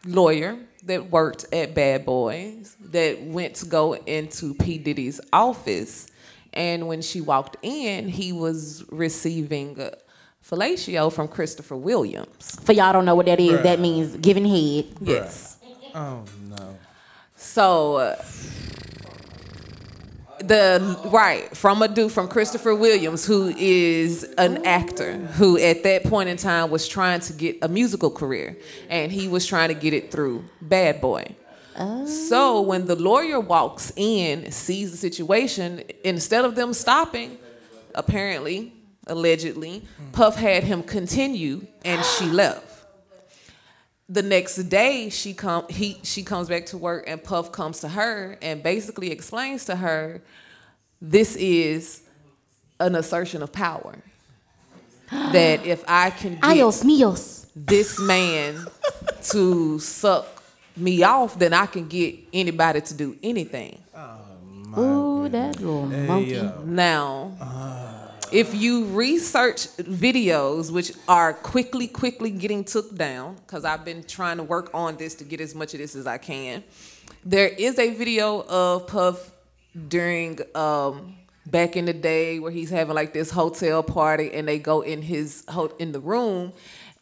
[0.06, 6.08] lawyer that worked at Bad Boys that went to go into P Diddy's office,
[6.52, 9.90] and when she walked in, he was receiving uh,
[10.44, 12.58] fellatio from Christopher Williams.
[12.62, 14.86] For y'all don't know what that is, that means giving head.
[15.00, 15.56] Yes.
[15.94, 16.78] Oh no.
[17.36, 18.22] So uh,
[20.40, 26.04] the right from a dude from Christopher Williams, who is an actor, who at that
[26.04, 28.56] point in time was trying to get a musical career,
[28.88, 31.34] and he was trying to get it through Bad Boy.
[32.06, 37.38] So when the lawyer walks in, sees the situation, instead of them stopping,
[37.94, 38.72] apparently,
[39.06, 42.67] allegedly, Puff had him continue, and she left
[44.08, 47.88] the next day she come he she comes back to work and Puff comes to
[47.88, 50.22] her and basically explains to her
[51.00, 52.02] this is
[52.80, 53.98] an assertion of power.
[55.10, 57.46] that if I can get Ayos míos.
[57.54, 58.66] this man
[59.24, 60.42] to suck
[60.76, 63.82] me off, then I can get anybody to do anything.
[64.76, 66.50] Ooh, that little monkey.
[66.64, 67.32] Now,
[68.32, 74.36] if you research videos, which are quickly, quickly getting took down, because I've been trying
[74.38, 76.64] to work on this to get as much of this as I can,
[77.24, 79.30] there is a video of Puff
[79.88, 81.16] during um,
[81.46, 85.02] back in the day where he's having like this hotel party, and they go in
[85.02, 86.52] his ho- in the room,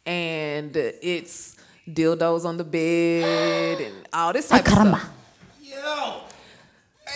[0.05, 1.55] and it's
[1.89, 5.09] dildos on the bed and all this type of stuff.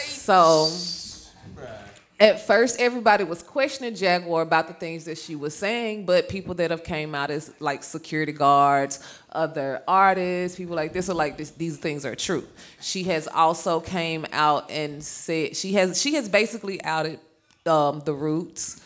[0.07, 0.67] So
[2.21, 6.53] at first everybody was questioning Jaguar about the things that she was saying, but people
[6.53, 8.99] that have came out as like security guards,
[9.31, 12.47] other artists, people like this are like this, these things are true.
[12.79, 17.19] She has also came out and said she has she has basically outed
[17.65, 18.79] um, the roots.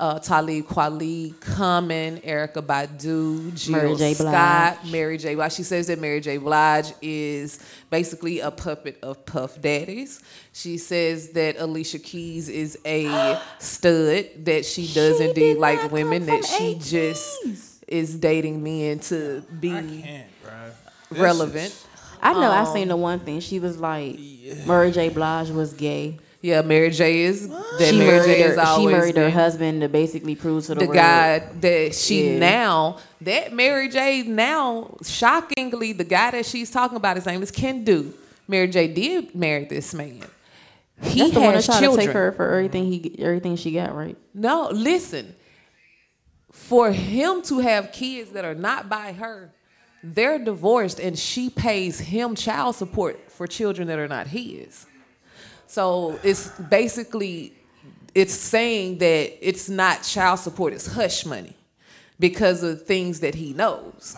[0.00, 4.14] Uh, Talib Kweli, Common, Erykah Badu, Jill Mary J.
[4.14, 5.34] Scott, Mary J.
[5.34, 5.52] Blige.
[5.52, 6.36] She says that Mary J.
[6.36, 7.58] Blige is
[7.90, 10.22] basically a puppet of Puff Daddies.
[10.52, 16.44] She says that Alicia Keys is a stud, that she does indeed like women, that
[16.44, 17.36] she just
[17.88, 19.70] is dating men to be
[21.10, 21.86] relevant.
[22.22, 22.50] I know.
[22.50, 23.40] I Um, seen the one thing.
[23.40, 24.18] She was like,
[24.66, 25.08] Mary J.
[25.08, 26.18] Blige was gay.
[26.40, 27.22] Yeah, Mary J.
[27.22, 28.42] is that she Mary married, J.
[28.42, 30.96] her, is she always married her husband to basically prove to the, the world.
[30.96, 32.38] guy that she Yeah.
[32.38, 37.50] now that Mary J now shockingly the guy that she's talking about his name is
[37.50, 38.12] Kendu.
[38.46, 40.22] Mary J did marry this man.
[41.02, 41.90] He That's the one that children.
[41.92, 44.16] to take her for everything he everything she got right.
[44.32, 45.34] No, listen.
[46.52, 49.52] For him to have kids that are not by her,
[50.02, 54.86] they're divorced and she pays him child support for children that are not his.
[55.68, 57.52] So it's basically
[58.14, 61.54] it's saying that it's not child support, it's hush money
[62.18, 64.16] because of things that he knows.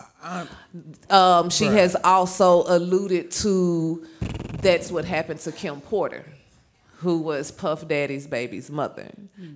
[1.09, 4.07] Um, she has also alluded to
[4.61, 6.25] that's what happened to Kim Porter,
[6.97, 9.09] who was Puff Daddy's baby's mother.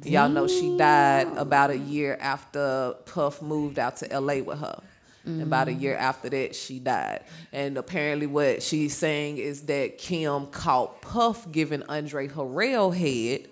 [0.03, 4.81] Y'all know she died about a year after Puff moved out to LA with her.
[5.27, 7.21] About a year after that, she died.
[7.51, 13.49] And apparently, what she's saying is that Kim caught Puff giving Andre Harrell head.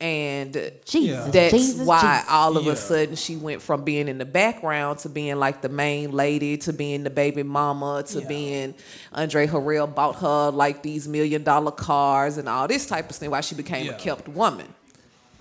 [0.00, 0.52] And
[0.84, 2.30] Jesus, that's Jesus, why Jesus.
[2.30, 2.72] all of Yeah.
[2.72, 6.56] a sudden she went from being in the background to being like the main lady
[6.58, 8.74] to being the baby mama to being
[9.12, 13.30] Andre Harrell bought her like these million dollar cars and all this type of thing.
[13.32, 13.92] Why she became Yeah.
[13.94, 14.68] a kept woman.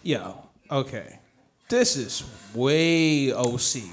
[0.02, 0.38] Yo,
[0.72, 1.20] okay.
[1.70, 2.24] This is
[2.56, 3.84] way OC.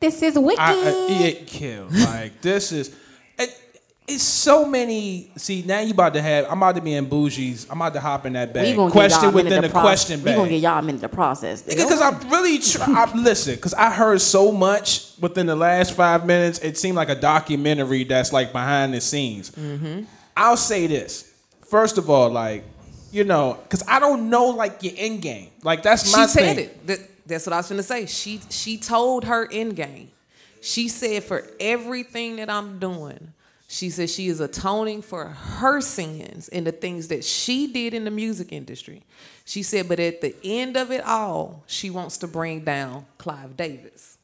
[0.00, 0.60] This is wicked.
[0.60, 1.92] I, I, it killed.
[1.92, 2.94] Like this is.
[3.38, 3.62] It,
[4.06, 5.30] it's so many.
[5.36, 6.46] See now you about to have.
[6.46, 7.66] I'm about to be in bougies.
[7.70, 8.74] I'm about to hop in that bag.
[8.76, 11.08] Question get y'all a within the proce- question We gonna get y'all a minute to
[11.08, 11.62] process.
[11.62, 16.24] Because I'm really try- I, listen, because I heard so much within the last five
[16.24, 16.58] minutes.
[16.60, 19.50] It seemed like a documentary that's like behind the scenes.
[19.50, 20.04] Mm-hmm.
[20.36, 21.28] I'll say this
[21.68, 22.64] first of all, like
[23.10, 25.50] you know, because I don't know like your end game.
[25.62, 26.86] Like that's my she said it.
[26.86, 28.06] That, that's what I was gonna say.
[28.06, 30.10] She she told her end game.
[30.60, 33.32] She said for everything that I'm doing,
[33.70, 38.04] She says she is atoning for her sins and the things that she did in
[38.04, 39.02] the music industry.
[39.44, 43.56] She said, but at the end of it all, she wants to bring down Clive
[43.58, 44.16] Davis.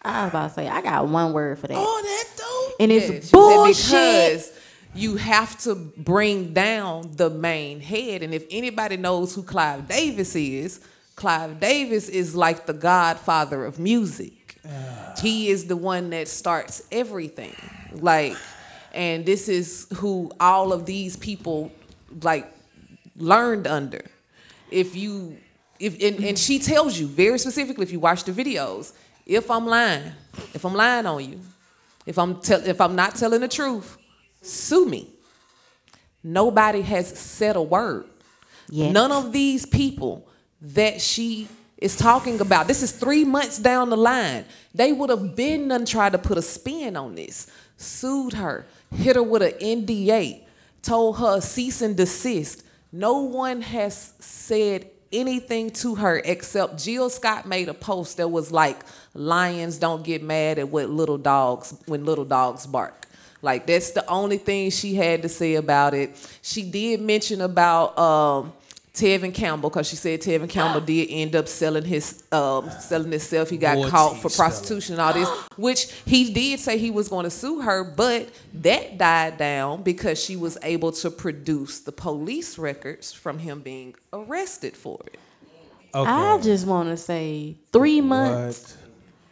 [0.00, 1.76] I was about to say, I got one word for that.
[1.78, 2.84] Oh, that though.
[2.84, 3.84] and it's said bullshit.
[3.84, 4.52] because
[4.94, 8.22] you have to bring down the main head.
[8.22, 10.80] And if anybody knows who Clive Davis is,
[11.16, 14.58] Clive Davis is like the godfather of music.
[14.64, 15.14] Ah.
[15.20, 17.56] he is the one that starts everything.
[17.92, 18.36] Like,
[18.92, 21.72] and this is who all of these people
[22.22, 22.46] like
[23.16, 24.02] learned under.
[24.70, 25.36] If you
[25.78, 28.92] if and, and she tells you very specifically if you watch the videos,
[29.26, 30.12] if I'm lying,
[30.54, 31.40] if I'm lying on you,
[32.06, 33.98] if I'm tell, if I'm not telling the truth,
[34.40, 35.08] sue me.
[36.22, 38.06] Nobody has said a word.
[38.70, 38.92] Yet.
[38.92, 40.28] None of these people
[40.62, 42.68] that she is talking about.
[42.68, 44.44] This is three months down the line.
[44.74, 49.16] They would have been done tried to put a spin on this, sued her, hit
[49.16, 50.42] her with an NDA,
[50.80, 52.64] told her cease and desist.
[52.92, 58.52] No one has said anything to her except Jill Scott made a post that was
[58.52, 58.78] like,
[59.14, 63.06] "Lions don't get mad at what little dogs when little dogs bark."
[63.42, 66.16] Like that's the only thing she had to say about it.
[66.42, 68.52] She did mention about um,
[68.94, 73.48] Tevin Campbell because she said Tevin Campbell did end up selling his um, selling himself.
[73.48, 74.50] He got Boy, caught for spelling.
[74.50, 78.28] prostitution and all this, which he did say he was going to sue her, but
[78.54, 83.94] that died down because she was able to produce the police records from him being
[84.12, 85.18] arrested for it.
[85.94, 86.10] Okay.
[86.10, 88.76] I just want to say three months.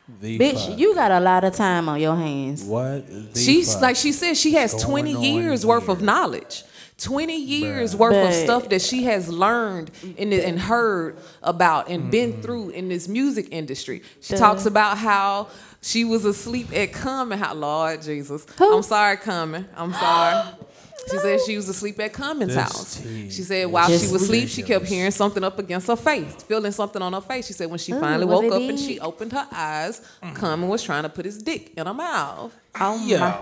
[0.09, 0.79] what the Bitch, fuck?
[0.79, 2.65] you got a lot of time on your hands.
[2.65, 3.83] What the She's fuck?
[3.83, 6.65] like she said she has 20 years worth of knowledge.
[7.01, 12.33] 20 years worth of stuff that she has learned and, and heard about and been
[12.33, 12.43] mm-hmm.
[12.43, 14.03] through in this music industry.
[14.21, 15.49] She The- talks about how
[15.81, 17.57] she was asleep at Common House.
[17.57, 18.47] Lord Jesus.
[18.59, 18.77] Who?
[18.77, 19.69] I'm sorry, Common.
[19.77, 20.49] I'm sorry.
[21.11, 23.01] She said she was asleep at Common's This house.
[23.01, 26.31] tea She said while she was asleep, she kept hearing something up against her face,
[26.43, 27.47] feeling something on her face.
[27.47, 30.35] She said when she Ooh, finally woke it up and she opened her eyes, mm.
[30.35, 32.55] Common was trying to put his dick in her mouth.
[32.79, 33.39] Oh my.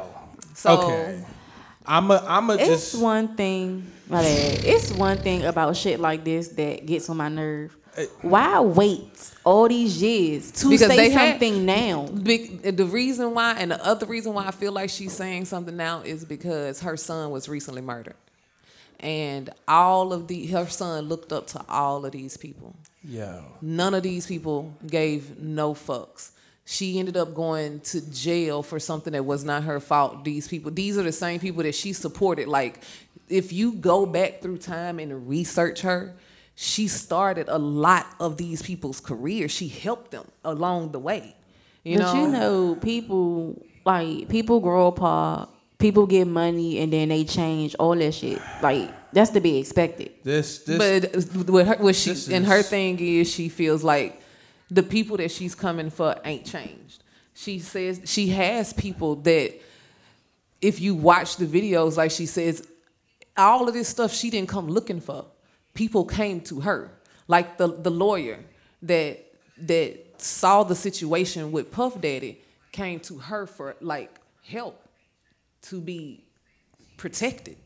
[0.55, 1.25] So okay.
[1.89, 2.23] I'm a.
[2.29, 3.03] I'm a It's just.
[3.03, 4.65] one thing, my bad.
[4.65, 7.75] It's one thing about shit like this that gets on my nerve.
[7.97, 12.07] Uh, Why wait all these years to Because say they had- something now?
[12.07, 15.77] Big, the reason why, and the other reason why I feel like she's saying something
[15.77, 18.15] now is because her son was recently murdered,
[19.01, 22.77] and all of the her son looked up to all of these people.
[23.03, 23.43] Yo.
[23.63, 26.33] None of these people gave no fucks.
[26.71, 30.23] She ended up going to jail for something that was not her fault.
[30.23, 32.47] These people, these are the same people that she supported.
[32.47, 32.83] Like,
[33.27, 36.15] if you go back through time and research her,
[36.57, 39.51] she started a lot of these people's careers.
[39.51, 41.35] She helped them along the way.
[41.85, 45.49] You but know, you know, people like people grow apart,
[45.79, 48.43] people get money, and then they change all that shit.
[48.63, 50.11] Like that's to be expected.
[50.23, 50.59] This.
[50.65, 50.77] This.
[50.77, 54.18] but uh, what, her, what she this and her thing is she feels like
[54.71, 57.03] the people that she's coming for ain't changed.
[57.35, 59.55] She says she has people that
[60.61, 62.67] if you watch the videos, like she says,
[63.37, 65.25] all of this stuff she didn't come looking for.
[65.75, 66.91] People came to her,
[67.29, 68.41] like the the lawyer
[68.83, 69.25] that
[69.59, 72.41] that saw the situation with Puff Daddy
[72.73, 74.83] came to her for like help
[75.63, 76.25] to be
[76.97, 77.57] protected,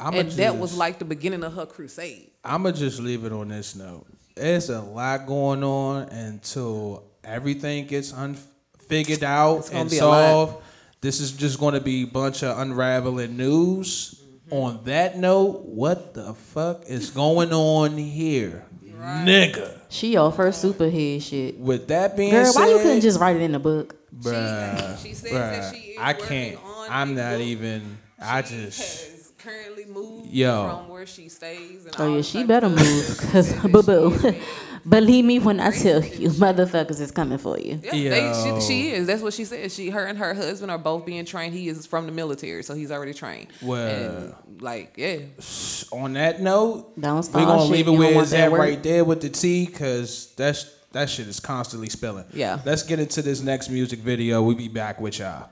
[0.00, 2.30] I'm and that was like the beginning of her crusade.
[2.42, 4.06] I'm gonna just leave it on this note.
[4.34, 8.36] There's a lot going on until everything gets un-
[8.88, 10.30] figured out gonna and be a lot.
[10.30, 10.64] solved.
[11.00, 14.20] This is just going to be a bunch of unraveling news.
[14.46, 14.52] Mm-hmm.
[14.54, 19.78] On that note, what the fuck is going on here, nigga?
[19.88, 21.58] She off her superhead shit.
[21.58, 23.96] With that being Girl, said, why you couldn't just write it in the book?
[24.14, 26.58] bruh, She says that she is I can't.
[26.62, 27.40] on I'm not book.
[27.40, 27.98] even.
[28.20, 29.10] I She just.
[29.42, 30.68] Has currently moved Yo.
[30.68, 31.84] from where she stays.
[31.86, 32.86] And Oh all yeah, she better stuff.
[32.86, 34.34] move, cause boo boo.
[34.88, 37.78] Believe me when I tell you, motherfuckers is coming for you.
[37.84, 39.06] Yeah, they, she, she is.
[39.06, 39.70] That's what she said.
[39.70, 41.54] She, her, and her husband are both being trained.
[41.54, 43.46] He is from the military, so he's already trained.
[43.62, 44.34] Well.
[44.48, 45.18] and, like yeah,
[45.92, 47.70] on that note, Don't we're gonna shit.
[47.70, 51.08] leave it You where it's that at right there with the T, cause that's that
[51.08, 52.24] shit is constantly spilling.
[52.32, 52.60] Yeah.
[52.64, 54.42] Let's get into this next music video.
[54.42, 55.48] We'll be back with y'all.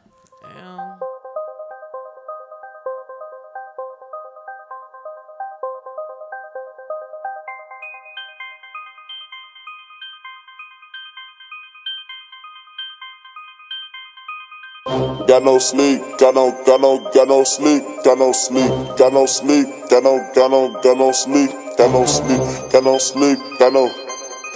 [15.30, 18.68] Got no sleep, got no, got no, got no sleep, got no sleep,
[18.98, 22.40] got no sleep, got no, got no, got no sleep, got no sleep,
[22.72, 23.86] got no sleep, got no,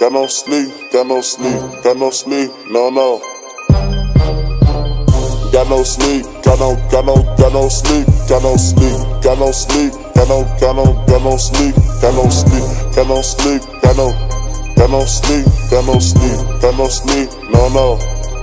[0.01, 3.21] got no sleep, got no sleep, got no sleep, no, no.
[5.53, 9.51] got no sleep, got no, got no, got no sleep, got no sleep, got no
[9.53, 13.95] sleep, got no, got no, got no sleep, got no sleep, got no sleep, got
[13.95, 14.11] no,
[14.75, 18.34] got no sleep, got no sleep, got no sleep, no no.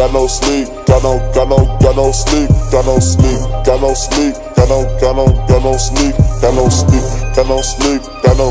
[0.00, 3.92] Got no sleep, got no, got no, got no sleep, got no sleep, got no
[3.92, 7.04] sleep, got no, got no, got no sleep, got no sleep,
[7.36, 8.48] got no sleep, got no,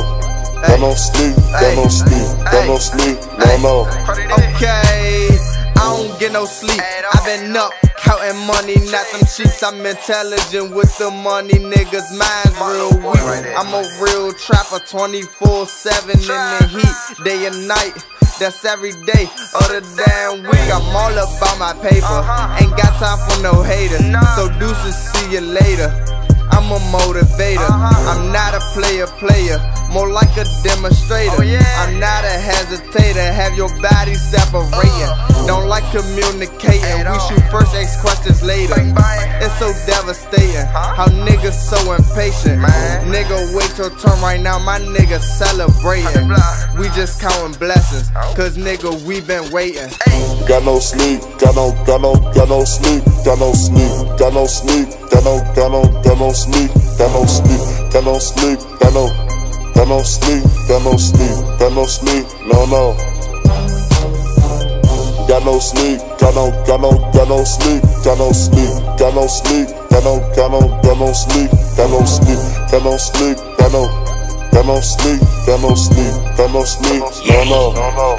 [0.61, 3.81] got no sleep, got no sleep, got no sleep, no no.
[4.53, 5.29] Okay,
[5.73, 6.79] I don't get no sleep.
[7.13, 9.63] I've been up counting money, not them cheats.
[9.63, 12.13] I'm intelligent with the money, niggas.
[12.13, 13.57] Mine's real weak.
[13.57, 18.18] I'm a real trapper, 24 7 in the heat, day and night.
[18.39, 20.67] That's every day of the damn week.
[20.71, 22.07] I'm all about my paper.
[22.07, 22.63] Uh-huh.
[22.63, 23.99] Ain't got time for no haters.
[24.39, 25.91] So deuces, see you later.
[26.49, 27.67] I'm a motivator.
[27.67, 28.15] Uh-huh.
[28.15, 29.59] I'm not a player, player.
[29.89, 31.41] More like a demonstrator.
[31.41, 33.25] I'm not a hesitator.
[33.33, 35.09] Have your body separating.
[35.47, 37.09] Don't like communicating.
[37.09, 38.75] We shoot first, ask questions later.
[39.41, 40.65] It's so devastating.
[40.69, 42.61] How niggas so impatient.
[43.09, 44.59] Nigga, wait your turn right now.
[44.59, 46.29] My nigga celebrating.
[46.77, 48.11] We just counting blessings.
[48.35, 49.89] Cause nigga, we been waiting.
[50.47, 54.45] Got no sleep, got no, got no, got no sleep, got no sleep, got no
[54.47, 58.93] sleep, got no, got no, got no sleep, got no sleep, got no sleep, got
[58.93, 59.28] no,
[59.79, 62.95] got no sleep, got no sleep, got no sleep, no no.
[65.25, 68.67] Got no sleep, got no, got no, got no sleep, got no sleep,
[68.99, 72.97] got no sleep, got no, got no, got no sleep, got no sleep, got no
[72.97, 73.87] sleep, got no,
[74.51, 76.99] got no sleep, got no sleep, got no sleep,
[77.29, 78.17] no no, no no.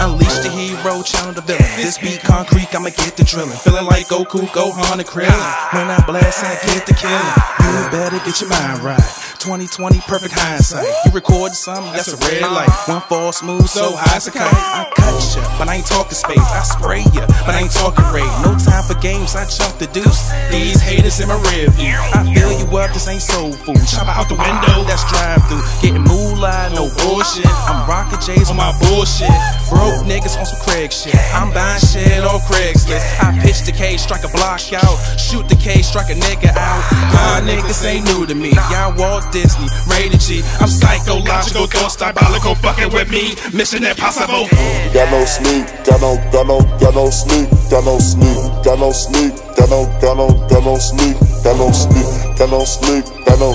[0.00, 1.60] Unleash the hero, channel the villain.
[1.76, 3.58] This beat concrete, I'ma get the drilling.
[3.58, 5.74] Feeling like Goku, Gohan, and Krillin.
[5.74, 7.28] When I blast, I get the killing.
[7.60, 9.19] You better get your mind right.
[9.40, 10.84] 2020, perfect hindsight.
[10.84, 12.68] You recording something, that's a red light.
[12.84, 14.52] One fall smooth, so high as a kite.
[14.52, 16.44] I cut ya, but I ain't talking space.
[16.44, 18.28] I spray ya, but I ain't talking rate.
[18.44, 20.28] No time for games, I jump the deuce.
[20.52, 21.96] These haters in my rear view.
[22.12, 23.80] I fill you up, this ain't soul food.
[23.88, 25.64] Chop out the window, that's drive through.
[25.80, 27.48] Getting moolah, no bullshit.
[27.64, 29.32] I'm rocking J's on my bullshit.
[29.72, 31.16] Broke niggas on some Craig shit.
[31.32, 33.00] I'm buying shit on Craigslist.
[33.24, 34.96] I pitch the cage, strike a block out.
[35.16, 36.84] Shoot the cage, strike a nigga out.
[37.16, 38.52] My niggas ain't new to me.
[38.68, 40.42] Y'all Walt Disney, rated G.
[40.60, 43.34] I'm psychological, thoughts diabolical, fucking with me.
[43.54, 44.48] Mission impossible.
[44.92, 48.90] Got no sleep, got no, got no, got no sleep, got no sleep, got no
[48.92, 53.38] sleep, got no, got no, got no sleep, got no sleep, got no sleep, got
[53.38, 53.54] no,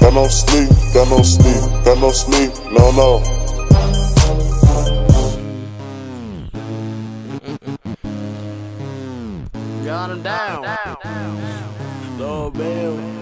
[0.00, 3.40] got no sleep, got no sleep, got no sleep, no no.
[9.84, 10.64] Got him down.
[12.18, 13.19] Lord Bill.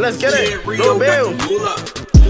[0.00, 0.64] Let's get it.
[0.64, 1.36] Lil Bill.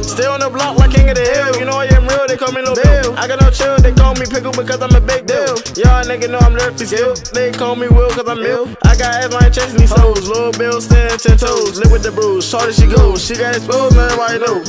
[0.02, 1.54] Stay on the block like king of the hill.
[1.54, 3.14] You know I am real, they call me Lil Bill.
[3.14, 5.54] I got no chill, they call me pickle because I'm a big deal.
[5.78, 7.22] Y'all nigga know I'm lyrically skilled.
[7.30, 8.66] They call me Will cause I'm ill.
[8.82, 10.26] I got ass like chasing these souls.
[10.26, 11.78] Lil Bill stand ten toes.
[11.78, 12.42] Live with the bruise.
[12.42, 13.22] Shorty she goes.
[13.22, 14.66] She got exposed, man, everybody know.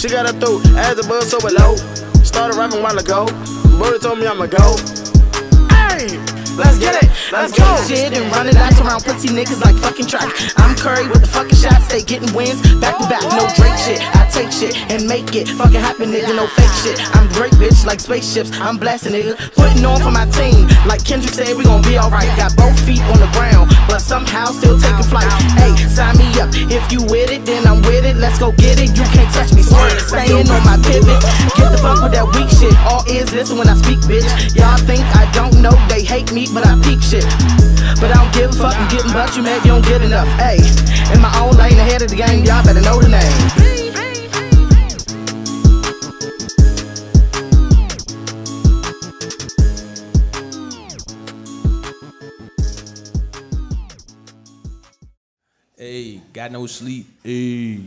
[0.00, 1.76] She got a throat, as a buzz so below.
[2.24, 3.28] Started rapping a while ago.
[3.76, 5.03] Brody told me I'ma go.
[6.56, 7.10] Let's get it.
[7.32, 7.64] Let's go.
[7.88, 10.30] Shit and running laps around pussy niggas like fucking track.
[10.56, 13.22] I'm Curry with the fucking shots, they getting wins back to back.
[13.34, 13.98] No Drake shit.
[14.14, 16.34] I take shit and make it fucking happen, nigga.
[16.36, 16.96] No fake shit.
[17.14, 18.52] I'm Drake, bitch, like spaceships.
[18.60, 19.34] I'm blasting, nigga.
[19.54, 20.68] Putting on for my team.
[20.86, 22.30] Like Kendrick said, we gon' be alright.
[22.36, 25.30] Got both feet on the ground, but somehow still taking flight.
[25.58, 26.50] Hey, sign me up.
[26.70, 28.16] If you with it, then I'm with it.
[28.16, 28.94] Let's go get it.
[28.94, 29.62] You can't touch me.
[29.62, 31.18] Swerve, staying on my pivot.
[31.58, 32.74] Get the fuck with that weak shit.
[32.86, 34.28] All is listen when I speak, bitch.
[34.54, 37.24] Y'all think I don't know, they hate me, but I peak shit.
[38.00, 40.28] But I don't give a fuck, I'm getting bucks, you maybe don't get enough.
[40.38, 40.58] Hey,
[41.14, 43.70] in my own lane ahead of the game, y'all better know the name.
[55.76, 57.06] Hey, got no sleep.
[57.22, 57.80] Hey.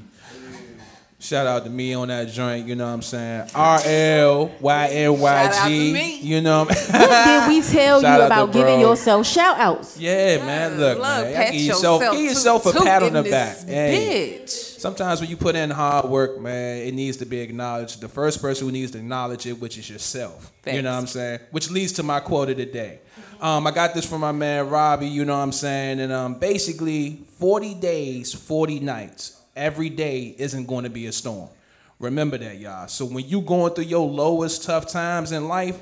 [1.27, 3.49] Shout out to me on that joint, you know what I'm saying?
[3.53, 5.53] R L Y N Y G.
[5.53, 5.93] Shout out to G.
[5.93, 6.19] me.
[6.21, 9.99] You know what What did we tell you about giving yourself shout outs?
[9.99, 10.79] Yeah, man.
[10.79, 11.33] Look, love, man.
[11.35, 13.57] pat Give yourself, yourself give yourself a pat on the back.
[13.57, 14.39] this Hey.
[14.41, 14.79] bitch.
[14.79, 17.99] Sometimes when you put in hard work, man, it needs to be acknowledged.
[17.99, 20.53] The first person who needs to acknowledge it, which is yourself.
[20.65, 21.39] You know what I'm saying?
[21.51, 22.99] Which leads to my quote of the day.
[23.41, 25.99] Um, I got this from my man Robbie, you know what I'm saying?
[25.99, 29.36] And um, basically, 40 days, 40 nights.
[29.57, 31.49] Every day isn't going to be a storm.
[31.99, 32.87] Remember that, y'all.
[32.87, 35.79] So when you going through your lowest tough times in life,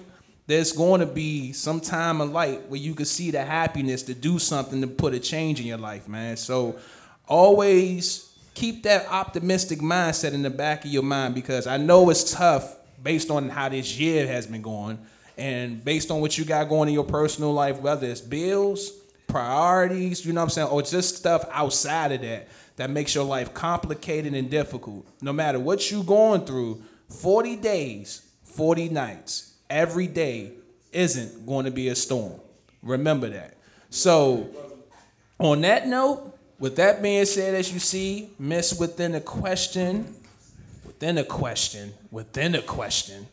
[0.47, 4.13] there's going to be some time of light where you can see the happiness to
[4.13, 6.37] do something to put a change in your life, man.
[6.37, 6.79] So
[7.27, 12.31] always keep that optimistic mindset in the back of your mind because I know it's
[12.33, 14.99] tough based on how this year has been going
[15.37, 18.91] and based on what you got going in your personal life, whether it's bills,
[19.27, 22.47] priorities, you know what I'm saying, or just stuff outside of that
[22.77, 25.05] that makes your life complicated and difficult.
[25.21, 30.51] No matter what you're going through, 40 days, 40 nights, every day
[30.91, 32.39] isn't going to be a storm.
[32.81, 33.55] Remember that.
[33.89, 34.49] So,
[35.39, 40.15] on that note, with that being said, as you see, Miss Within a Question,
[40.85, 43.27] within a question, within a question.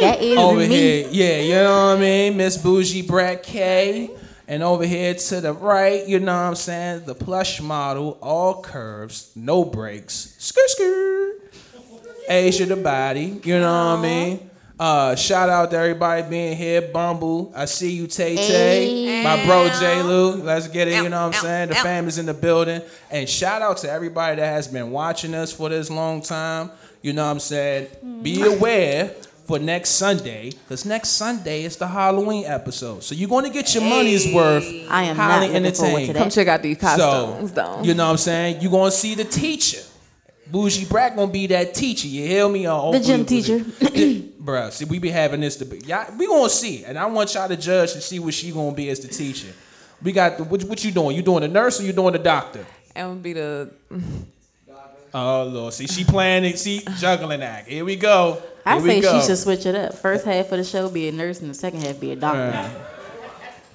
[0.00, 0.66] That is over me.
[0.66, 2.36] here, yeah, you know what I mean?
[2.36, 4.10] Miss Bougie Brat K.
[4.48, 7.04] And over here to the right, you know what I'm saying?
[7.04, 10.34] The plush model, all curves, no breaks.
[10.38, 11.52] Skirt, skirt.
[12.30, 14.50] Asia the body, you know what I mean?
[14.80, 16.80] Uh, shout out to everybody being here.
[16.80, 19.22] Bumble, I see you, Tay Tay.
[19.22, 20.02] My bro J.
[20.02, 20.36] Lou.
[20.36, 21.68] Let's get it, you know what I'm saying?
[21.68, 22.80] The fam is in the building.
[23.10, 26.70] And shout out to everybody that has been watching us for this long time.
[27.02, 27.88] You know what I'm saying?
[28.22, 29.14] Be aware
[29.48, 33.02] for next Sunday, because next Sunday is the Halloween episode.
[33.02, 34.64] So you're going to get your money's worth.
[34.90, 36.16] I am not highly looking forward to entertained.
[36.18, 37.82] Come check out these costumes, So, though.
[37.82, 38.60] you know what I'm saying?
[38.60, 39.80] You're going to see the teacher.
[40.50, 42.08] Bougie Brat gonna be that teacher.
[42.08, 42.66] You hear me?
[42.66, 43.58] Or The gym hopefully- teacher.
[44.42, 45.86] Bruh, see, we be having this debate.
[45.86, 48.72] Y'all, we gonna see, and I want y'all to judge and see what she gonna
[48.74, 49.48] be as the teacher.
[50.02, 51.16] We got the, what, what you doing?
[51.16, 52.64] You doing the nurse or you doing the doctor?
[52.96, 53.70] I'm gonna be the
[55.18, 56.58] Oh Lord, see she playing it.
[56.58, 57.68] See juggling act.
[57.68, 58.40] Here we go.
[58.64, 59.20] I we say go.
[59.20, 59.94] she should switch it up.
[59.94, 62.50] First half of the show be a nurse, and the second half be a doctor.
[62.50, 62.76] Right.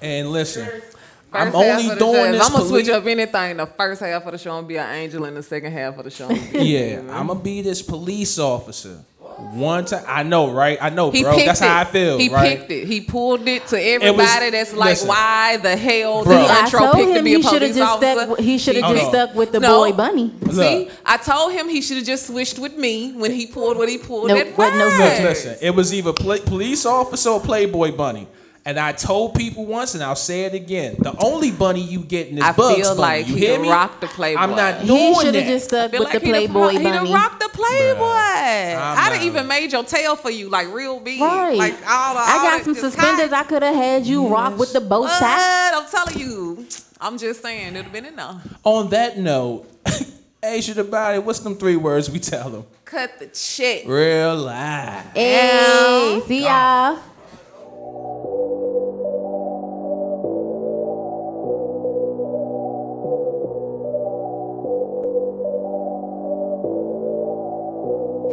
[0.00, 0.96] And listen, First
[1.32, 2.46] I'm only doing this.
[2.46, 3.56] I'm gonna switch up anything.
[3.56, 6.04] The first half of the show gonna be an angel, and the second half of
[6.04, 6.28] the show.
[6.28, 9.04] gonna be- Yeah, I'm gonna be this police officer.
[9.38, 10.78] One time, I know, right?
[10.80, 11.36] I know, He bro.
[11.36, 11.64] That's it.
[11.64, 12.58] how I feel, He right?
[12.58, 12.86] picked it.
[12.86, 14.50] He pulled it to everybody.
[14.50, 15.08] that's like, listen.
[15.08, 16.36] why the hell Bro.
[16.38, 18.24] did I Entro told pick to be a he police just officer?
[18.24, 19.78] stuck- he shoulda just picked- stuck with the No.
[19.84, 20.32] boy bunny.
[20.52, 23.88] See, I told him he should have just switched with me when he pulled what
[23.88, 24.86] he pulled Nope, at wasn't no
[25.28, 28.28] listen, it was either pla- police officer or Playboy bunny.
[28.66, 32.38] And I told people once, and I'll say it again: the only bunny you getting
[32.38, 33.00] is I Bugs feel Bunny.
[33.00, 33.70] like you he hear done me?
[33.70, 34.40] rocked the Playboy.
[34.40, 35.40] I'm not He doing should that.
[35.42, 37.12] have just stuck with like the he done, Playboy he done bunny.
[37.12, 38.04] rocked the Playboy.
[38.06, 41.20] I'd have even made your tail for you like real big.
[41.20, 41.58] Right.
[41.58, 43.32] Like all the, I got some just suspenders.
[43.32, 45.18] I could have had you rock with the bow What?
[45.20, 45.72] tie.
[45.74, 46.66] I'm telling you.
[47.00, 48.40] I'm just saying, it'd have been enough.
[48.64, 49.66] On that note,
[50.42, 51.18] Asia the body.
[51.18, 52.64] What's them three words we tell them?
[52.86, 53.86] Cut the shit.
[53.86, 55.04] Real life.
[55.12, 56.98] Hey, see y'all.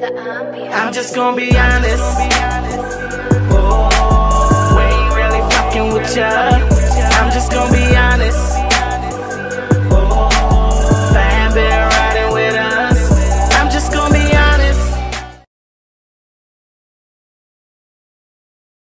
[0.04, 2.02] I'm just gonna be honest.
[3.52, 6.28] Oh, we ain't really fucking with ya.
[7.20, 8.11] I'm just gonna be honest.